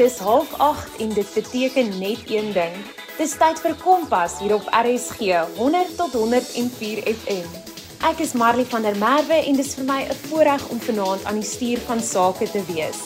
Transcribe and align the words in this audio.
dis 0.00 0.18
08:30 0.18 0.98
en 0.98 1.08
dit 1.08 1.34
beteken 1.34 1.98
net 1.98 2.18
een 2.26 2.52
ding. 2.52 2.76
Dis 3.18 3.34
tyd 3.36 3.58
vir 3.60 3.74
Kompas 3.82 4.38
hier 4.40 4.54
op 4.56 4.68
RSG 4.72 5.18
100 5.56 5.96
tot 5.96 6.12
104 6.16 7.02
FM. 7.04 7.48
Ek 8.08 8.22
is 8.24 8.32
Marley 8.32 8.64
van 8.64 8.82
der 8.82 8.96
Merwe 8.96 9.42
en 9.44 9.58
dis 9.60 9.74
vir 9.76 9.84
my 9.84 10.00
'n 10.08 10.16
voorreg 10.28 10.68
om 10.68 10.80
vanaand 10.80 11.24
aan 11.24 11.40
die 11.40 11.50
stuur 11.50 11.80
van 11.88 12.00
sake 12.00 12.48
te 12.50 12.62
wees. 12.72 13.00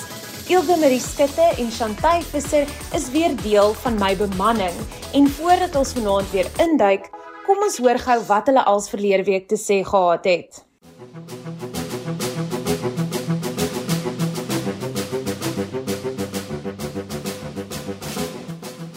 Ilse 0.47 0.77
Marie 0.79 1.01
Skutte 1.01 1.49
en 1.59 1.71
Chantay 1.71 2.23
Visser 2.23 2.67
is 2.93 3.11
weer 3.11 3.35
deel 3.43 3.75
van 3.75 3.99
my 3.99 4.17
bemanning 4.17 4.77
en 5.13 5.29
voordat 5.29 5.75
ons 5.77 5.93
vanaand 5.93 6.31
weer 6.31 6.47
induik, 6.59 7.11
kom 7.47 7.59
ons 7.63 7.79
hoor 7.79 7.99
gou 7.99 8.21
wat 8.27 8.47
hulle 8.47 8.65
als 8.65 8.89
verlede 8.89 9.25
week 9.25 9.49
te 9.49 9.59
sê 9.59 9.83
gehad 9.83 10.25
het. 10.25 10.65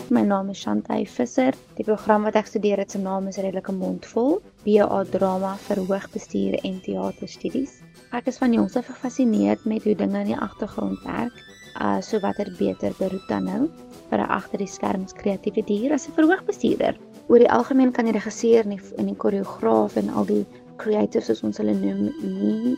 My 0.09 0.21
naam 0.21 0.49
is 0.49 0.59
Shantay 0.63 1.03
Visser. 1.03 1.51
Die 1.75 1.83
program 1.83 2.23
wat 2.23 2.37
ek 2.39 2.47
studeer 2.47 2.79
het 2.79 2.93
se 2.93 2.99
naam 3.01 3.25
is 3.27 3.35
Redelike 3.43 3.73
Mondvol, 3.75 4.37
BA 4.63 5.01
Drama 5.11 5.49
vir 5.65 5.81
Hoogbestuur 5.89 6.55
en 6.63 6.77
Teaterstudies. 6.85 7.81
Ek 8.15 8.29
is 8.31 8.39
van 8.39 8.55
jongs 8.55 8.77
af 8.79 8.87
gefassineerd 8.87 9.65
met 9.67 9.83
hoe 9.83 9.97
dinge 9.99 10.21
in 10.23 10.31
die 10.31 10.39
agtergrond 10.39 11.03
werk, 11.03 11.43
uh 11.83 11.97
so 11.99 12.23
wat 12.23 12.39
er 12.39 12.53
beter 12.55 12.95
beroep 13.01 13.27
dan 13.27 13.51
nou 13.51 13.61
vir 14.07 14.23
'n 14.23 14.31
agter 14.37 14.63
die 14.63 14.71
skerms 14.77 15.11
kreatiewe 15.11 15.65
dier 15.67 15.91
as 15.91 16.07
'n 16.07 16.15
verhoogbestuurder. 16.15 16.95
Oor 17.27 17.39
die 17.39 17.51
algemeen 17.51 17.91
kan 17.91 18.05
die 18.05 18.15
regisseur 18.15 18.63
en 18.63 18.77
die, 18.77 18.81
die 19.11 19.15
koreograaf 19.15 19.97
en 19.97 20.09
al 20.09 20.25
die 20.25 20.45
creatives 20.77 21.27
soos 21.27 21.43
ons 21.43 21.57
hulle 21.57 21.75
noem 21.75 22.13
nie 22.23 22.77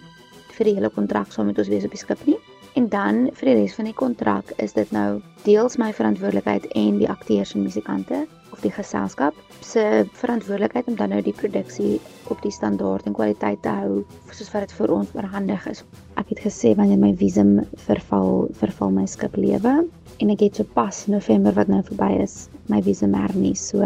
vir 0.58 0.66
die 0.66 0.76
hele 0.82 0.90
kontrak 0.90 1.32
saam 1.32 1.46
met 1.46 1.60
ons 1.60 1.70
wees 1.70 1.86
op 1.86 1.92
die 1.92 2.06
skip 2.06 2.26
nie. 2.26 2.40
En 2.78 2.90
dan 2.90 3.30
vir 3.34 3.50
die 3.50 3.56
res 3.62 3.76
van 3.78 3.88
die 3.90 3.96
kontrak 3.98 4.52
is 4.58 4.76
dit 4.78 4.92
nou 4.96 5.22
deels 5.46 5.78
my 5.82 5.90
verantwoordelikheid 5.96 6.68
en 6.78 7.00
die 7.02 7.10
akteurs 7.10 7.56
en 7.56 7.66
musikante 7.66 8.26
of 8.54 8.62
die 8.62 8.72
geselskap 8.74 9.36
se 9.66 9.84
verantwoordelikheid 10.20 10.88
om 10.92 10.98
dan 11.00 11.14
nou 11.14 11.22
die 11.26 11.34
produksie 11.34 12.00
op 12.34 12.42
die 12.46 12.54
standaard 12.54 13.08
en 13.08 13.16
kwaliteit 13.18 13.62
te 13.64 13.74
hou 13.82 14.04
soos 14.32 14.52
wat 14.54 14.68
dit 14.68 14.76
vir 14.78 14.94
ons 14.94 15.16
oorhandig 15.18 15.66
is. 15.72 15.84
Ek 16.22 16.34
het 16.34 16.44
gesê 16.46 16.76
wanneer 16.78 17.02
my 17.02 17.14
visum 17.20 17.60
verval, 17.88 18.48
verval 18.62 18.94
my 18.96 19.06
skip 19.10 19.38
lewe 19.40 19.76
en 20.20 20.34
ek 20.34 20.46
het 20.46 20.62
so 20.62 20.68
pas 20.78 21.06
November 21.12 21.56
wat 21.58 21.72
nou 21.72 21.82
verby 21.90 22.14
is, 22.24 22.48
my 22.70 22.82
visum 22.86 23.16
hernie 23.18 23.56
so 23.58 23.82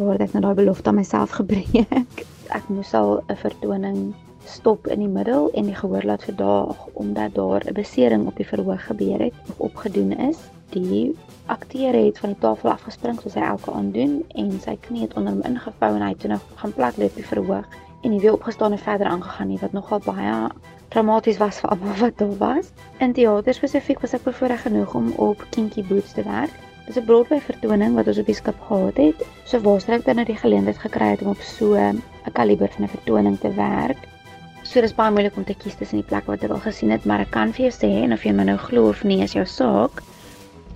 daar 0.00 0.14
het 0.14 0.26
ek 0.28 0.34
nou 0.36 0.44
daai 0.46 0.58
belofte 0.62 0.90
aan 0.90 1.00
myself 1.00 1.34
gebreek. 1.36 2.24
Ek 2.56 2.66
moes 2.72 2.94
al 2.98 3.20
'n 3.28 3.36
vertoning 3.36 3.98
stop 4.50 4.86
in 4.86 4.98
die 4.98 5.08
middel 5.08 5.50
en 5.54 5.68
die 5.70 5.74
gehoor 5.74 6.04
laat 6.04 6.24
verdaag 6.24 6.86
omdat 6.92 7.34
daar 7.34 7.62
'n 7.66 7.74
besering 7.74 8.26
op 8.26 8.36
die 8.36 8.46
verhoog 8.46 8.86
gebeur 8.86 9.18
het 9.18 9.34
of 9.48 9.60
opgedoen 9.60 10.12
is. 10.28 10.38
Die 10.70 11.16
akteur 11.46 11.92
het 12.04 12.18
van 12.18 12.28
die 12.28 12.38
tafel 12.38 12.70
afgespring 12.70 13.20
soos 13.20 13.34
hy 13.34 13.42
elke 13.42 13.70
aand 13.70 13.94
doen 13.94 14.24
en 14.28 14.60
sy 14.60 14.76
knie 14.80 15.02
het 15.02 15.14
onder 15.14 15.32
hom 15.32 15.42
ingevou 15.42 15.94
en 15.94 16.02
hy 16.02 16.08
het 16.08 16.20
toe 16.20 16.30
nog 16.30 16.44
gaan 16.54 16.74
plat 16.74 16.96
loop 16.96 17.14
die 17.14 17.26
verhoog 17.26 17.66
en 18.02 18.10
nie 18.10 18.20
weer 18.20 18.32
opgestaan 18.32 18.72
en 18.72 18.78
verder 18.78 19.06
aangegaan 19.06 19.48
nie 19.48 19.58
wat 19.58 19.72
nogal 19.72 20.00
baie 20.04 20.48
traumaties 20.88 21.38
was 21.38 21.60
vir 21.60 21.70
almal 21.70 21.94
wat 22.00 22.18
daar 22.18 22.36
was. 22.38 22.72
In 22.98 23.12
teater 23.12 23.54
spesifiek 23.54 24.00
was 24.00 24.14
ek 24.14 24.26
bevoorreg 24.26 24.62
genoeg 24.66 24.94
om 24.94 25.12
op 25.16 25.46
Kinky 25.50 25.84
Boots 25.86 26.12
te 26.12 26.22
werk. 26.26 26.54
Dis 26.86 26.98
'n 26.98 27.04
Broadway 27.06 27.40
vertoning 27.40 27.94
wat 27.94 28.06
ons 28.10 28.18
op 28.18 28.26
die 28.26 28.34
skip 28.34 28.60
gehad 28.68 28.96
het. 28.96 29.26
So 29.44 29.60
waarskynlik 29.60 30.04
dan 30.04 30.16
nou 30.16 30.26
die 30.26 30.36
geleentheid 30.36 30.78
gekry 30.78 31.10
het 31.14 31.22
om 31.22 31.28
op 31.28 31.40
so 31.40 31.74
'n 31.74 32.02
kaliber 32.32 32.68
van 32.68 32.84
'n 32.84 32.88
vertoning 32.88 33.38
te 33.38 33.54
werk. 33.54 33.98
So 34.70 34.78
dis 34.78 34.92
baie 34.94 35.10
moeilik 35.10 35.34
om 35.34 35.42
te 35.42 35.54
kies 35.58 35.74
tussen 35.74 35.98
die 35.98 36.06
plekke 36.06 36.30
wat 36.30 36.44
ek 36.46 36.52
al 36.54 36.60
gesien 36.62 36.92
het, 36.94 37.02
maar 37.02 37.24
ek 37.24 37.32
kan 37.34 37.50
vir 37.56 37.64
jou 37.64 37.72
sê 37.74 37.88
en 38.04 38.14
of 38.14 38.22
jy 38.22 38.30
my 38.38 38.44
nou 38.46 38.58
glo 38.68 38.92
of 38.92 39.00
nie 39.02 39.16
is 39.24 39.34
jou 39.34 39.42
saak 39.42 39.98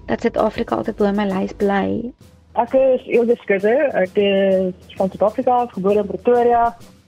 dat 0.09 0.25
Suid-Afrika 0.25 0.81
altyd 0.81 0.99
bo 0.99 1.13
my 1.15 1.29
lys 1.31 1.55
bly. 1.61 2.11
Ek 2.59 2.75
is 2.75 3.07
Ilse 3.07 3.39
Skudder. 3.45 3.87
Ek 3.95 4.19
is 4.19 4.99
van 4.99 5.15
Suid-Afrika, 5.15 5.61
gebore 5.77 6.03
in 6.03 6.11
Pretoria 6.11 6.65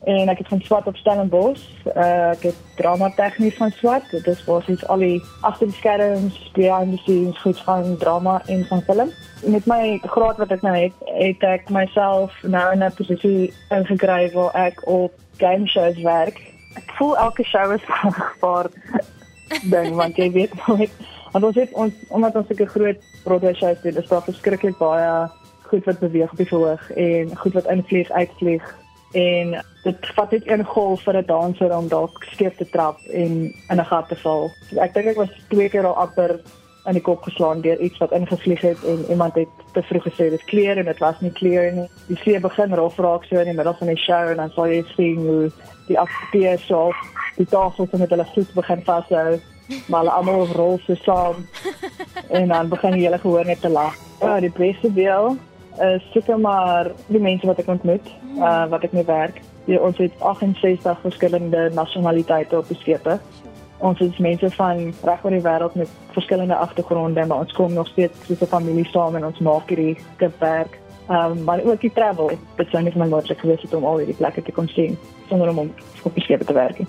en 0.06 0.30
ek 0.30 0.44
het 0.44 0.54
van 0.54 0.62
Swart 0.62 0.86
op 0.86 1.02
Stellenbosch. 1.02 1.66
Uh, 1.90 2.30
ek 2.36 2.46
het 2.52 2.64
drama 2.78 3.10
tegnies 3.18 3.58
van 3.58 3.74
Swart. 3.82 4.06
Dit 4.14 4.30
is 4.30 4.46
basies 4.46 4.86
al 4.86 5.02
die 5.02 5.20
agter 5.42 5.66
die 5.66 5.78
skerms, 5.82 6.38
behind 6.54 6.94
the 6.94 7.02
scenes 7.02 7.42
goed 7.42 7.66
van 7.66 7.96
drama 7.98 8.38
en 8.46 8.62
van 8.70 8.86
film. 8.86 9.10
Met 9.42 9.66
my 9.66 9.96
graad 10.06 10.38
wat 10.38 10.54
ek 10.54 10.62
nou 10.62 10.78
het, 10.78 11.06
het 11.18 11.50
ek 11.50 11.66
myself 11.66 12.38
nou 12.46 12.68
in 12.78 12.86
'n 12.86 12.94
posisie 12.94 13.50
ingekry 13.74 14.30
waar 14.38 14.54
ek 14.68 14.86
op 14.86 15.10
game 15.42 15.66
shows 15.66 15.98
werk 16.06 16.54
voel 16.98 17.16
elke 17.16 17.44
show 17.44 17.72
is 17.72 17.84
gevaar 18.32 18.70
ding 19.70 19.94
want 19.94 20.16
jy 20.16 20.30
weet 20.32 20.54
nooit 20.66 20.92
want 21.32 21.44
ons 21.44 21.58
het 21.60 21.72
ons 21.72 21.94
omdat 22.08 22.36
ons 22.36 22.48
'n 22.48 22.66
groot 22.66 23.00
Broadway 23.24 23.54
show 23.54 23.74
doen 23.82 24.02
is 24.02 24.08
daar 24.08 24.22
verskriklik 24.22 24.78
baie 24.78 25.28
goed 25.66 25.84
wat 25.84 25.98
beweeg 25.98 26.30
op 26.30 26.36
die 26.36 26.46
verhoog 26.46 26.90
en 26.90 27.36
goed 27.36 27.52
wat 27.52 27.70
invlieg 27.70 28.10
uitvlieg 28.10 28.74
en 29.12 29.56
dit 29.82 30.06
vat 30.14 30.30
net 30.30 30.48
een 30.50 30.64
golf 30.64 31.02
vir 31.02 31.16
'n 31.16 31.26
danser 31.26 31.76
om 31.76 31.88
dalk 31.88 32.24
skeef 32.32 32.56
te 32.56 32.68
trap 32.70 32.98
en 33.12 33.32
in 33.70 33.80
'n 33.80 33.84
gat 33.84 34.08
te 34.08 34.16
val. 34.16 34.50
Ek 34.76 34.94
dink 34.94 35.06
ek 35.06 35.16
was 35.16 35.30
twee 35.48 35.68
keer 35.68 35.86
al 35.86 35.96
amper 35.96 36.40
in 36.86 36.98
die 36.98 37.02
kop 37.02 37.22
geslaan 37.26 37.60
deur 37.60 37.80
iets 37.82 37.98
wat 37.98 38.12
ingevlieg 38.14 38.60
het 38.60 38.84
en 38.84 39.04
iemand 39.10 39.34
het 39.34 39.64
te 39.72 39.82
vroeg 39.82 40.06
gesê 40.06 40.28
dit 40.30 40.44
kleur 40.44 40.78
en 40.78 40.84
dit 40.84 40.98
was 41.02 41.20
nie 41.20 41.32
kleur 41.32 41.72
nie. 41.72 41.88
Die 42.06 42.18
see 42.22 42.40
begin 42.40 42.74
rof 42.74 42.98
raak 43.02 43.26
so 43.26 43.40
in 43.40 43.50
die 43.50 43.56
middel 43.56 43.74
van 43.78 43.90
die 43.90 43.98
show 43.98 44.30
en 44.30 44.42
dan 44.42 44.52
sal 44.54 44.70
jy 44.70 44.82
sien 44.94 45.26
hoe 45.26 45.50
die 45.88 45.98
akteurs 45.98 46.66
so 46.66 46.92
die 47.36 47.48
tafels 47.50 47.90
met 47.98 48.10
hulle 48.10 48.26
voet 48.34 48.54
begin 48.54 48.84
vashou, 48.86 49.40
maar 49.88 50.04
hulle 50.04 50.14
almal 50.14 50.46
rol 50.54 50.78
so 50.86 50.94
saam 51.02 51.42
en 52.38 52.48
dan 52.54 52.70
begin 52.72 52.96
die 52.96 53.04
hele 53.04 53.18
gehoor 53.18 53.44
net 53.44 53.60
te 53.60 53.72
lag. 53.72 53.94
Ja, 54.20 54.38
die 54.40 54.52
beste 54.54 54.92
deel 54.94 55.36
is 55.82 56.04
seker 56.12 56.38
maar 56.40 56.88
die 57.12 57.20
mense 57.20 57.46
wat 57.46 57.58
ek 57.60 57.68
ontmoet, 57.68 58.06
uh, 58.38 58.64
wat 58.72 58.86
ek 58.86 58.94
mee 58.96 59.04
werk. 59.04 59.42
Die, 59.66 59.76
ons 59.82 59.98
het 59.98 60.14
68 60.22 61.02
verskillende 61.02 61.66
nasionaliteite 61.74 62.62
op 62.62 62.70
die 62.70 62.78
skepe. 62.80 63.18
Ons 63.78 64.00
is 64.00 64.18
mense 64.18 64.50
van 64.50 64.94
reg 65.04 65.24
oor 65.24 65.30
die 65.30 65.44
wêreld 65.44 65.74
met 65.74 65.88
verskillende 66.16 66.56
agtergronde, 66.56 67.26
maar 67.26 67.38
ons 67.44 67.52
kom 67.52 67.72
nog 67.72 67.88
steeds 67.88 68.26
soos 68.26 68.40
'n 68.40 68.46
familie 68.46 68.88
saam 68.88 69.16
en 69.16 69.26
ons 69.26 69.38
maak 69.38 69.68
hierdie 69.68 69.96
skip 70.14 70.40
werk. 70.40 70.78
Ehm 71.08 71.30
um, 71.30 71.44
maar 71.44 71.60
ook 71.64 71.80
die 71.80 71.92
travel, 71.92 72.30
dit 72.56 72.68
sou 72.70 72.82
net 72.82 72.94
my 72.94 73.06
moontlik 73.06 73.38
gewees 73.38 73.62
het 73.62 73.74
om 73.74 73.84
al 73.84 73.98
hierdie 73.98 74.16
plekke 74.16 74.42
te 74.42 74.52
kon 74.52 74.68
sien 74.68 74.98
sonder 75.28 75.48
om 75.48 75.72
op 76.02 76.14
die 76.14 76.22
skip 76.22 76.42
te 76.42 76.52
werk. 76.52 76.80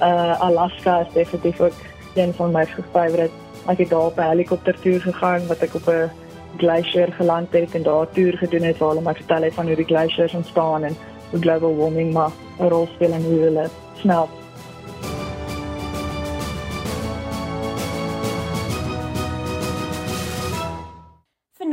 Uh 0.00 0.40
Alaska 0.40 1.00
is 1.00 1.12
definitief 1.12 1.60
ook 1.60 1.76
een 2.14 2.32
van 2.34 2.52
my 2.52 2.66
favorite. 2.66 3.30
Ek 3.66 3.78
het 3.78 3.90
daar 3.90 4.06
op 4.06 4.18
'n 4.18 4.30
helikoptertoer 4.30 5.00
gegaan 5.00 5.46
wat 5.46 5.62
ek 5.62 5.74
op 5.74 5.88
'n 5.88 6.10
glacier 6.56 7.12
geland 7.12 7.52
het 7.52 7.74
en 7.74 7.82
daar 7.82 8.10
toer 8.10 8.32
gedoen 8.32 8.62
het 8.62 8.78
waar 8.78 8.88
hulle 8.88 9.02
my 9.02 9.14
vertel 9.14 9.42
het 9.42 9.54
van 9.54 9.66
hoe 9.66 9.76
die 9.76 9.84
glaciers 9.84 10.34
ontstaan 10.34 10.84
en 10.84 10.96
hoe 11.30 11.40
global 11.40 11.76
warming 11.76 12.12
maar 12.12 12.30
'n 12.58 12.68
rol 12.68 12.86
speel 12.86 13.12
in 13.12 13.24
hoe 13.24 13.40
hulle 13.40 13.68
smelt. 13.94 14.39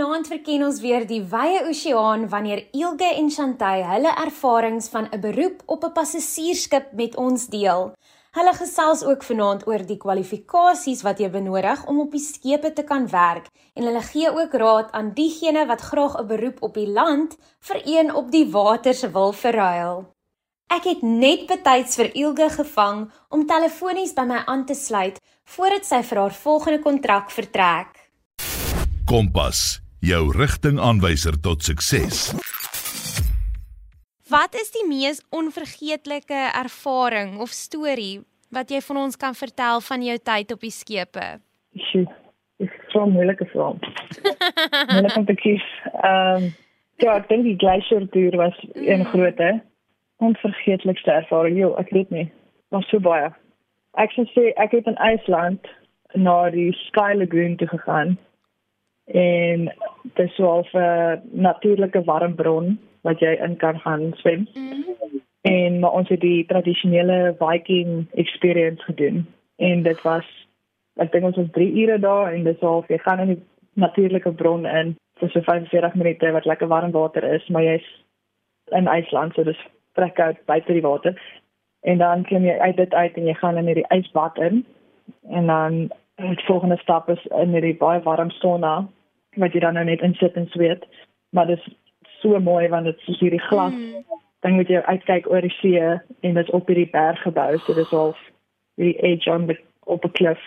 Vanaand 0.08 0.30
verken 0.32 0.62
ons 0.64 0.78
weer 0.80 1.04
die 1.04 1.20
wye 1.28 1.66
oseaan 1.68 2.22
wanneer 2.32 2.62
Ilge 2.72 3.10
en 3.20 3.28
Chantay 3.28 3.82
hulle 3.84 4.12
ervarings 4.22 4.88
van 4.94 5.10
'n 5.12 5.20
beroep 5.20 5.64
op 5.66 5.84
'n 5.84 5.92
passasiersskip 5.92 6.94
met 6.94 7.16
ons 7.16 7.48
deel. 7.48 7.92
Hulle 8.32 8.54
gesels 8.54 9.04
ook 9.04 9.24
vanaand 9.24 9.68
oor 9.68 9.84
die 9.86 9.98
kwalifikasies 9.98 11.02
wat 11.02 11.20
jy 11.20 11.30
benodig 11.30 11.86
om 11.88 12.00
op 12.00 12.12
die 12.12 12.24
skepe 12.24 12.74
te 12.74 12.84
kan 12.84 13.08
werk 13.10 13.48
en 13.76 13.84
hulle 13.84 14.02
gee 14.02 14.30
ook 14.32 14.54
raad 14.54 14.92
aan 14.92 15.12
diegene 15.14 15.66
wat 15.66 15.82
graag 15.82 16.16
'n 16.20 16.28
beroep 16.28 16.58
op 16.62 16.74
die 16.74 16.92
land 16.92 17.36
vir 17.60 17.82
een 17.86 18.16
op 18.16 18.32
die 18.32 18.52
waters 18.52 19.02
wil 19.02 19.34
verruil. 19.34 20.14
Ek 20.70 20.84
het 20.84 21.02
net 21.02 21.48
betyds 21.48 21.96
vir 21.96 22.16
Ilge 22.16 22.50
gevang 22.50 23.12
om 23.30 23.46
telefonies 23.46 24.14
by 24.14 24.24
my 24.24 24.42
aan 24.46 24.66
te 24.66 24.74
sluit 24.74 25.20
voordat 25.44 25.86
sy 25.86 26.02
vir 26.04 26.18
haar 26.18 26.34
volgende 26.34 26.80
kontrak 26.80 27.32
vertrek. 27.32 28.10
Kompas, 29.06 29.87
jou 30.00 30.32
rigtingaanwyser 30.32 31.40
tot 31.42 31.64
sukses. 31.64 32.30
Wat 34.30 34.54
is 34.60 34.70
die 34.76 34.86
mees 34.88 35.22
onvergeetlike 35.30 36.40
ervaring 36.54 37.38
of 37.40 37.50
storie 37.50 38.22
wat 38.54 38.70
jy 38.72 38.82
van 38.84 38.98
ons 38.98 39.18
kan 39.18 39.36
vertel 39.36 39.82
van 39.82 40.04
jou 40.04 40.18
tyd 40.18 40.52
op 40.52 40.62
die 40.62 40.74
skepe? 40.74 41.26
Sjoe, 41.90 42.06
dis 42.62 42.74
so 42.92 43.06
'n 43.06 43.12
moeilike 43.12 43.46
vraag. 43.46 43.80
Moeilik 44.92 45.16
om 45.16 45.26
te 45.26 45.36
kies. 45.36 45.66
Ehm 46.04 46.44
um, 46.44 46.54
ja, 46.98 47.16
ek 47.16 47.28
dink 47.30 47.44
die 47.44 47.58
glacier 47.58 48.10
tour 48.10 48.38
was 48.38 48.58
een 48.74 49.00
mm. 49.00 49.06
groot 49.06 49.38
hè. 49.38 49.52
Onvergeetlikste 50.18 51.12
ervaring. 51.12 51.58
Jo, 51.58 51.74
ek 51.76 51.90
weet 51.90 52.10
nie. 52.10 52.32
Was 52.70 52.88
so 52.90 53.00
baie. 53.00 53.30
Ek 53.94 54.12
sê 54.12 54.54
ek 54.56 54.72
het 54.72 54.86
in 54.86 54.98
IJsland 54.98 55.68
na 56.14 56.50
die 56.50 56.74
Sky 56.88 57.14
Lagoon 57.16 57.58
toe 57.58 57.68
gegaan 57.68 58.18
en 59.14 59.74
dit 60.04 60.26
is 60.26 60.36
so 60.36 60.64
'n 60.74 61.22
natuurlike 61.32 62.04
warm 62.04 62.36
bron 62.36 62.80
wat 63.02 63.20
jy 63.20 63.38
in 63.44 63.58
kan 63.58 63.80
gaan 63.80 64.12
swem. 64.16 64.48
Mm 64.54 64.72
-hmm. 64.72 65.22
En 65.42 65.80
maar 65.80 65.92
ons 65.92 66.10
het 66.10 66.20
die 66.20 66.46
tradisionele 66.46 67.36
Viking 67.40 68.08
experience 68.14 68.84
gedoen 68.84 69.26
en 69.56 69.84
dit 69.84 70.02
was 70.02 70.26
ek 70.96 71.12
dink 71.12 71.24
ons 71.24 71.36
was 71.36 71.52
3 71.52 71.72
ure 71.82 72.00
daar 72.00 72.34
en 72.34 72.44
dis 72.44 72.62
al 72.62 72.84
jy 72.88 72.98
gaan 72.98 73.20
in 73.20 73.28
die 73.28 73.44
natuurlike 73.74 74.32
bron 74.32 74.66
in 74.66 74.96
vir 75.20 75.30
so 75.30 75.42
45 75.42 75.96
minute 75.96 76.32
wat 76.32 76.46
lekker 76.46 76.68
warm 76.68 76.92
water 76.92 77.24
is, 77.34 77.48
maar 77.48 77.64
jy's 77.64 77.86
in 78.76 78.88
IJsland, 78.88 79.34
so 79.34 79.44
dis 79.44 79.68
trek 79.98 80.20
uit 80.20 80.46
buite 80.46 80.74
die 80.74 80.82
water. 80.82 81.16
En 81.82 81.98
dan 81.98 82.24
klim 82.24 82.46
jy 82.46 82.58
uit 82.60 82.78
dit 82.78 82.94
uit 82.94 83.18
en 83.18 83.30
jy 83.30 83.34
gaan 83.34 83.58
in 83.58 83.70
hierdie 83.70 83.90
ysbad 83.96 84.38
in. 84.38 84.66
En 85.30 85.48
dan 85.48 85.80
die 86.16 86.46
volgende 86.46 86.78
stap 86.78 87.10
is 87.10 87.26
in 87.42 87.54
hierdie 87.56 87.78
baie 87.78 88.02
warm 88.06 88.30
sauna 88.40 88.88
wat 89.38 89.54
jy 89.54 89.60
dan 89.60 89.74
nou 89.78 89.86
net 89.86 90.02
insit 90.02 90.36
en 90.36 90.48
sweet. 90.54 90.86
Maar 91.30 91.48
dit 91.48 91.60
is 91.60 91.76
so 92.22 92.40
mooi 92.40 92.68
want 92.70 92.86
dit 92.86 93.02
is 93.06 93.20
hierdie 93.20 93.42
glas. 93.50 93.74
Mm. 93.74 94.06
Dan 94.46 94.54
moet 94.54 94.70
jy 94.70 94.82
uitkyk 94.86 95.30
oor 95.30 95.42
die 95.42 95.56
see 95.60 95.82
en 95.82 96.34
dit 96.34 96.44
is 96.44 96.54
op 96.54 96.68
hierdie 96.68 96.90
berg 96.92 97.22
gebou, 97.22 97.58
so 97.58 97.74
dis 97.74 97.94
al 97.94 98.16
die 98.78 98.94
edge 99.02 99.32
on 99.32 99.48
the 99.48 99.58
op 99.86 100.06
'n 100.06 100.12
klif. 100.12 100.42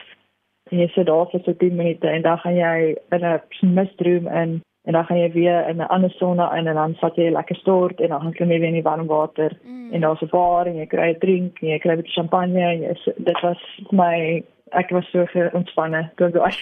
En 0.70 0.78
jy 0.78 0.88
sit 0.94 1.06
daar 1.06 1.26
vir 1.30 1.40
so 1.44 1.52
10 1.52 1.76
minute 1.76 2.08
en 2.08 2.22
dan 2.22 2.38
gaan 2.38 2.56
jy 2.56 2.96
in 3.10 3.24
'n 3.24 3.74
mistroom 3.74 4.28
in 4.28 4.60
en 4.84 4.92
dan 4.92 5.04
gaan 5.04 5.18
jy 5.18 5.32
weer 5.32 5.68
in 5.68 5.76
'n 5.76 5.88
ander 5.88 6.10
sauna 6.10 6.56
in 6.56 6.66
en 6.66 6.74
dan 6.74 6.94
vat 6.94 7.16
jy 7.16 7.30
lekker 7.30 7.56
stort 7.56 8.00
en 8.00 8.08
dan 8.08 8.20
gaan 8.20 8.48
jy 8.48 8.58
weer 8.58 8.68
in 8.68 8.78
die 8.78 8.82
warm 8.82 9.06
water 9.06 9.52
mm. 9.64 9.92
en 9.92 10.00
daar's 10.00 10.22
'n 10.22 10.28
bar 10.30 10.66
en 10.66 10.76
jy 10.76 10.86
kry 10.86 11.10
'n 11.10 11.18
drink 11.18 11.62
en 11.62 11.68
jy 11.68 11.78
kry 11.78 11.92
'n 11.92 11.96
bietjie 11.96 12.20
champagne 12.20 12.60
en 12.60 12.80
jy, 12.80 12.94
dit 13.16 13.40
was 13.40 13.80
my 13.90 14.44
ek 14.72 14.90
was 14.90 15.06
so 15.12 15.26
ontspanne. 15.52 16.10
Toe 16.16 16.30
ek 16.50 16.60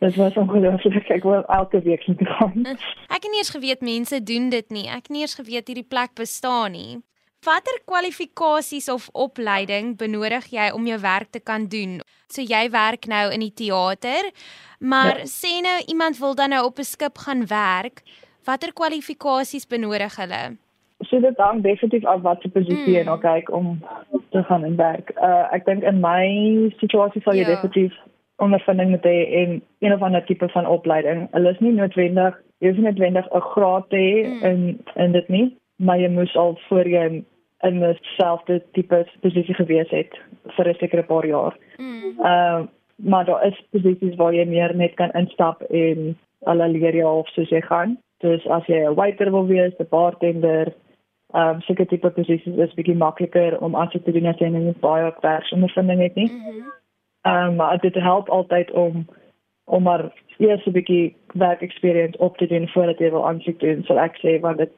dit 0.00 0.16
was 0.16 0.36
ongelooflik. 0.36 1.08
Ek 1.10 1.24
wou 1.24 1.42
elke 1.58 1.80
week 1.82 2.06
net 2.06 2.22
gaan. 2.38 2.66
Ek 3.14 3.22
het 3.22 3.30
nie 3.30 3.40
eens 3.40 3.54
geweet 3.54 3.80
mense 3.80 4.22
doen 4.22 4.50
dit 4.50 4.70
nie. 4.70 4.86
Ek 4.88 5.06
het 5.08 5.14
nie 5.14 5.24
eens 5.24 5.38
geweet 5.38 5.68
hierdie 5.68 5.86
plek 5.86 6.14
bestaan 6.18 6.76
nie. 6.76 6.98
Watter 7.46 7.78
kwalifikasies 7.86 8.88
of 8.90 9.08
opleiding 9.14 9.94
benodig 9.96 10.48
jy 10.50 10.70
om 10.74 10.86
jou 10.86 10.98
werk 11.00 11.30
te 11.30 11.40
kan 11.40 11.68
doen? 11.70 12.00
So 12.32 12.42
jy 12.42 12.66
werk 12.74 13.06
nou 13.06 13.30
in 13.32 13.44
die 13.44 13.54
teater 13.54 14.32
maar 14.78 15.22
ja. 15.22 15.24
sê 15.30 15.60
nou 15.64 15.78
iemand 15.86 16.18
wil 16.18 16.34
dan 16.34 16.52
nou 16.52 16.64
op 16.64 16.78
'n 16.78 16.84
skip 16.84 17.18
gaan 17.18 17.46
werk. 17.46 18.02
Watter 18.44 18.72
kwalifikasies 18.72 19.66
benodig 19.66 20.16
hulle 20.16 20.56
so 21.04 21.20
dit 21.20 21.36
hang 21.36 21.62
definitief 21.62 22.04
af 22.04 22.20
wat 22.20 22.42
se 22.42 22.48
posisie 22.48 22.94
jy 22.94 23.02
mm. 23.02 23.10
nou 23.10 23.18
kyk 23.20 23.50
om 23.52 23.78
te 24.30 24.42
gaan 24.42 24.64
in 24.64 24.76
werk. 24.76 25.12
Uh 25.20 25.44
ek 25.52 25.66
dink 25.66 25.84
in 25.84 26.00
my 26.00 26.26
situasie 26.80 27.22
sal 27.22 27.36
jy 27.36 27.44
ja. 27.44 27.54
definitief 27.54 27.92
ondervinding 28.42 28.90
moet 28.90 29.04
hê 29.04 29.16
in 29.42 29.62
een 29.80 29.92
of 29.92 30.02
ander 30.02 30.24
tipe 30.24 30.48
van 30.48 30.66
opleiding. 30.66 31.28
Hulle 31.32 31.52
is 31.52 31.60
nie 31.60 31.72
noodwendig, 31.72 32.36
jy 32.60 32.72
hoef 32.72 32.80
nie 32.80 32.88
noodwendig 32.88 33.28
'n 33.32 33.48
graad 33.52 33.88
te 33.90 33.96
hê 33.96 34.24
mm. 34.24 34.42
in 34.50 34.80
in 35.04 35.12
dit 35.12 35.28
nie, 35.28 35.46
maar 35.76 36.00
jy 36.00 36.08
moes 36.08 36.36
al 36.36 36.58
voor 36.68 36.88
jy 36.88 37.06
in 37.62 37.84
'n 37.84 37.98
selfde 38.16 38.62
tipe 38.72 39.04
posisie 39.20 39.54
gewees 39.54 39.90
het 39.90 40.16
vir 40.56 40.68
'n 40.68 40.80
sekere 40.80 41.02
paar 41.02 41.26
jaar. 41.26 41.54
Mm. 41.78 42.16
Uh 42.18 42.66
maar 42.96 43.24
daar 43.24 43.46
is 43.46 43.64
posisies 43.70 44.16
waar 44.16 44.32
jy 44.32 44.46
meer 44.48 44.74
net 44.76 44.94
kan 44.94 45.10
instap 45.12 45.60
en 45.62 46.16
alle 46.44 46.68
leer 46.68 46.94
jy 46.94 47.04
half 47.04 47.28
soos 47.28 47.50
jy 47.50 47.60
gaan. 47.60 47.98
Dus 48.24 48.46
as 48.46 48.66
jy 48.66 48.78
'n 48.88 48.94
waiter 48.94 49.30
wil 49.30 49.46
wees, 49.46 49.74
'n 49.78 49.86
bartender, 49.90 50.72
um, 51.36 51.60
seker 51.60 51.86
tipe 51.86 52.10
posisies 52.10 52.58
is 52.66 52.74
bietjie 52.74 52.96
makliker 52.96 53.58
om 53.60 53.76
aan 53.76 53.90
te 53.90 54.00
doen 54.12 54.26
as 54.26 54.38
jy 54.40 54.48
nie 54.48 54.74
baie 54.80 55.12
werksondervinding 55.20 56.02
het 56.02 56.14
nie. 56.14 56.30
Mhm. 56.32 56.74
Ehm 57.26 57.48
um, 57.48 57.56
maar 57.56 57.78
dit 57.78 57.94
help 57.94 58.28
altyd 58.28 58.70
om 58.70 59.06
om 59.64 59.82
maar 59.82 60.12
eers 60.38 60.66
'n 60.66 60.72
bietjie 60.72 61.16
werk 61.34 61.60
experience 61.60 62.18
op 62.18 62.36
te 62.36 62.46
doen 62.46 62.68
voordat 62.68 62.98
jy 62.98 63.10
wil 63.10 63.26
aansoek 63.28 63.60
doen. 63.60 63.84
So 63.84 63.96
ek 63.96 64.16
sê 64.22 64.40
want 64.40 64.58
dit 64.58 64.72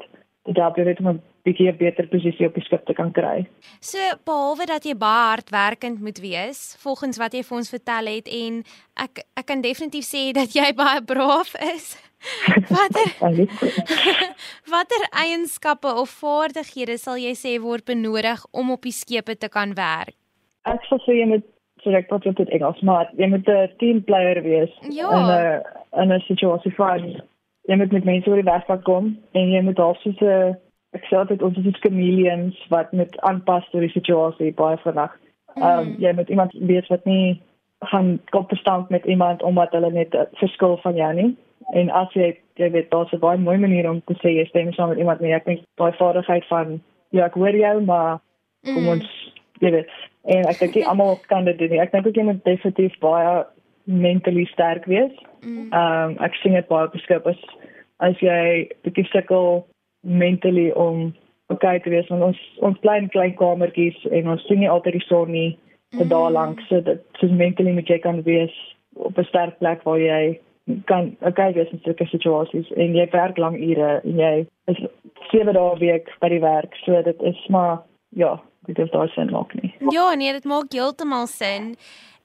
dit 0.44 0.56
help 0.56 0.76
jy 0.76 0.84
net 0.84 1.00
om 1.00 1.08
'n 1.08 1.22
bietjie 1.44 1.69
'n 1.69 1.76
beter 1.76 2.06
posisie 2.08 2.46
op 2.46 2.55
die 2.55 2.64
skip 2.64 2.87
te 2.87 2.93
kan 2.93 3.12
kry. 3.12 3.46
So 3.81 3.99
behalwe 4.25 4.66
dat 4.66 4.84
jy 4.84 4.96
baie 4.96 5.28
hardwerkend 5.34 6.00
moet 6.00 6.20
wees, 6.20 6.76
volgens 6.78 7.19
wat 7.19 7.32
jy 7.32 7.43
vir 7.43 7.56
ons 7.56 7.70
vertel 7.70 8.06
het 8.06 8.28
en 8.28 8.62
ek 8.96 9.25
ek 9.37 9.46
kan 9.46 9.61
definitief 9.61 10.06
sê 10.14 10.32
dat 10.32 10.52
jy 10.52 10.75
baie 10.75 11.02
braaf 11.02 11.54
is. 11.75 12.07
Watter 12.75 13.09
Watter 14.73 15.05
eienskappe 15.11 15.91
of 16.03 16.11
vaardighede 16.20 16.99
sal 16.99 17.19
jy 17.20 17.35
sê 17.38 17.55
word 17.62 17.87
benodig 17.87 18.43
om 18.50 18.73
op 18.75 18.82
die 18.82 18.94
skepe 18.94 19.37
te 19.38 19.49
kan 19.49 19.75
werk? 19.79 20.17
Ek 20.69 20.85
sal 20.91 21.00
sê 21.06 21.20
jy 21.20 21.29
moet 21.31 21.47
so 21.85 21.94
ek 21.94 22.09
praat 22.11 22.26
dit 22.26 22.55
Engels, 22.56 22.81
maar 22.82 23.11
jy 23.17 23.29
moet 23.31 23.49
'n 23.49 23.70
team 23.79 24.03
player 24.05 24.43
wees 24.43 24.73
ja. 24.91 25.09
in 25.15 25.26
'n 25.31 25.62
in 26.03 26.12
'n 26.12 26.26
situasie 26.26 26.75
van 26.75 27.23
jy 27.69 27.76
moet 27.76 27.93
met 27.93 28.05
mense 28.05 28.29
oor 28.31 28.43
die 28.43 28.50
weg 28.50 28.82
kom 28.82 29.17
en 29.32 29.50
jy 29.50 29.62
moet 29.62 29.79
also 29.79 30.12
so 30.19 30.56
ek 30.93 31.05
sê 31.06 31.26
dit 31.29 31.43
ons 31.43 31.56
is 31.56 31.81
chameleons 31.81 32.56
wat 32.69 32.93
met 32.93 33.21
aanpas 33.21 33.64
tot 33.71 33.81
die 33.81 33.94
situasie 33.94 34.53
baie 34.53 34.76
vinnig. 34.76 35.12
Ehm 35.56 35.79
um, 35.79 35.87
mm. 35.87 35.94
jy 35.99 36.12
moet 36.12 36.29
iemand 36.29 36.53
wees 36.53 36.88
wat 36.88 37.05
nie 37.05 37.43
gaan 37.81 38.19
kop 38.31 38.49
verstand 38.49 38.91
met 38.91 39.05
iemand 39.05 39.43
omdat 39.43 39.73
hulle 39.73 39.91
net 39.91 40.14
'n 40.14 40.26
verskil 40.43 40.76
van 40.82 40.97
jou 40.97 41.12
nie 41.14 41.37
en 41.73 41.91
as 41.91 42.12
jy 42.17 42.32
jy 42.59 42.70
weet 42.73 42.91
daar's 42.91 43.12
'n 43.12 43.20
baie 43.20 43.38
mooi 43.38 43.59
manier 43.59 43.91
om 43.91 44.00
te 44.06 44.15
sê 44.23 44.35
jy 44.37 44.47
stem 44.47 44.73
saam 44.73 44.88
met 44.88 44.99
iemand 44.99 45.20
nie 45.20 45.35
ek 45.35 45.44
dink 45.44 45.61
daai 45.76 45.93
vaardigheid 45.93 46.44
van 46.49 46.81
ja 47.11 47.26
ek 47.26 47.35
hoor 47.35 47.56
jou 47.56 47.81
maar 47.85 48.20
kom 48.65 48.82
mm. 48.82 48.88
ons 48.88 49.09
jy 49.61 49.70
weet 49.70 49.88
en 50.25 50.49
ek 50.49 50.59
dink 50.59 50.87
almal 50.91 51.19
kan 51.29 51.44
dit 51.44 51.59
doen 51.59 51.79
ek 51.79 51.93
dink 51.93 52.06
ook 52.06 52.17
jy 52.17 52.25
moet 52.25 52.44
definitief 52.44 52.99
baie 53.00 53.44
mentally 53.85 54.44
sterk 54.44 54.85
wees 54.87 55.12
mm. 55.43 55.73
um 55.73 56.17
ek 56.20 56.35
sien 56.43 56.55
dit 56.55 56.69
baie 56.69 56.88
beskryf 56.88 57.26
as 57.26 57.41
as 58.00 58.17
jy 58.21 58.69
bietjie 58.82 59.09
sukkel 59.12 59.64
mentally 60.03 60.71
om 60.73 61.14
okay 61.49 61.79
te 61.79 61.91
wees 61.91 62.09
want 62.09 62.23
ons 62.23 62.43
ons 62.61 62.81
bly 62.81 62.99
in 63.03 63.12
klein 63.14 63.37
kamertjies 63.37 63.97
en 64.11 64.29
ons 64.35 64.44
sien 64.49 64.61
nie 64.61 64.71
altyd 64.71 64.99
die 64.99 65.06
son 65.09 65.32
nie 65.32 65.59
te 65.91 66.05
mm. 66.05 66.09
daar 66.09 66.31
lank 66.31 66.61
so 66.69 66.81
dit 66.81 67.00
so 67.21 67.29
mentally 67.29 67.73
moet 67.73 67.88
jy 67.88 67.99
kan 67.99 68.23
wees 68.23 68.55
op 68.97 69.19
'n 69.19 69.25
sterk 69.25 69.59
plek 69.59 69.85
waar 69.85 70.00
jy 70.00 70.38
kan 70.85 71.17
okay 71.20 71.53
wees 71.56 71.70
in 71.73 71.81
sulke 71.85 72.06
situasies 72.06 72.70
en 72.76 72.97
jy 72.97 73.06
werk 73.12 73.38
lang 73.38 73.56
ure 73.56 74.00
en 74.05 74.19
jy 74.20 74.35
is 74.73 74.81
7 75.31 75.53
dae 75.53 75.75
'n 75.75 75.79
week 75.81 76.11
by 76.20 76.29
die 76.29 76.41
werk 76.44 76.75
so 76.85 77.03
dit 77.03 77.23
is 77.23 77.47
maar 77.49 77.82
ja 78.11 78.41
dit 78.67 78.79
is 78.79 78.91
daai 78.91 79.09
sin 79.09 79.31
maak 79.31 79.55
nie. 79.55 79.75
Ja 79.91 80.15
nee 80.15 80.32
dit 80.32 80.44
maak 80.44 80.73
heeltemal 80.73 81.26
sin. 81.26 81.76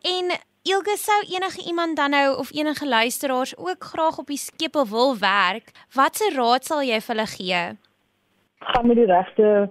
En 0.01 0.35
Ilge 0.63 0.95
sou 0.95 1.21
enige 1.35 1.61
iemand 1.67 1.95
dan 1.95 2.09
nou 2.09 2.37
of 2.39 2.53
enige 2.55 2.87
luisteraars 2.87 3.57
ook 3.57 3.83
graag 3.83 4.17
op 4.19 4.27
die 4.27 4.37
skepe 4.37 4.85
wil 4.89 5.17
werk 5.19 5.71
watse 5.95 6.31
raad 6.35 6.63
sal 6.63 6.83
jy 6.83 6.99
vir 7.01 7.15
hulle 7.15 7.27
gee? 7.27 7.63
Gaan 8.59 8.87
met 8.87 8.95
die 8.95 9.05
regte 9.05 9.69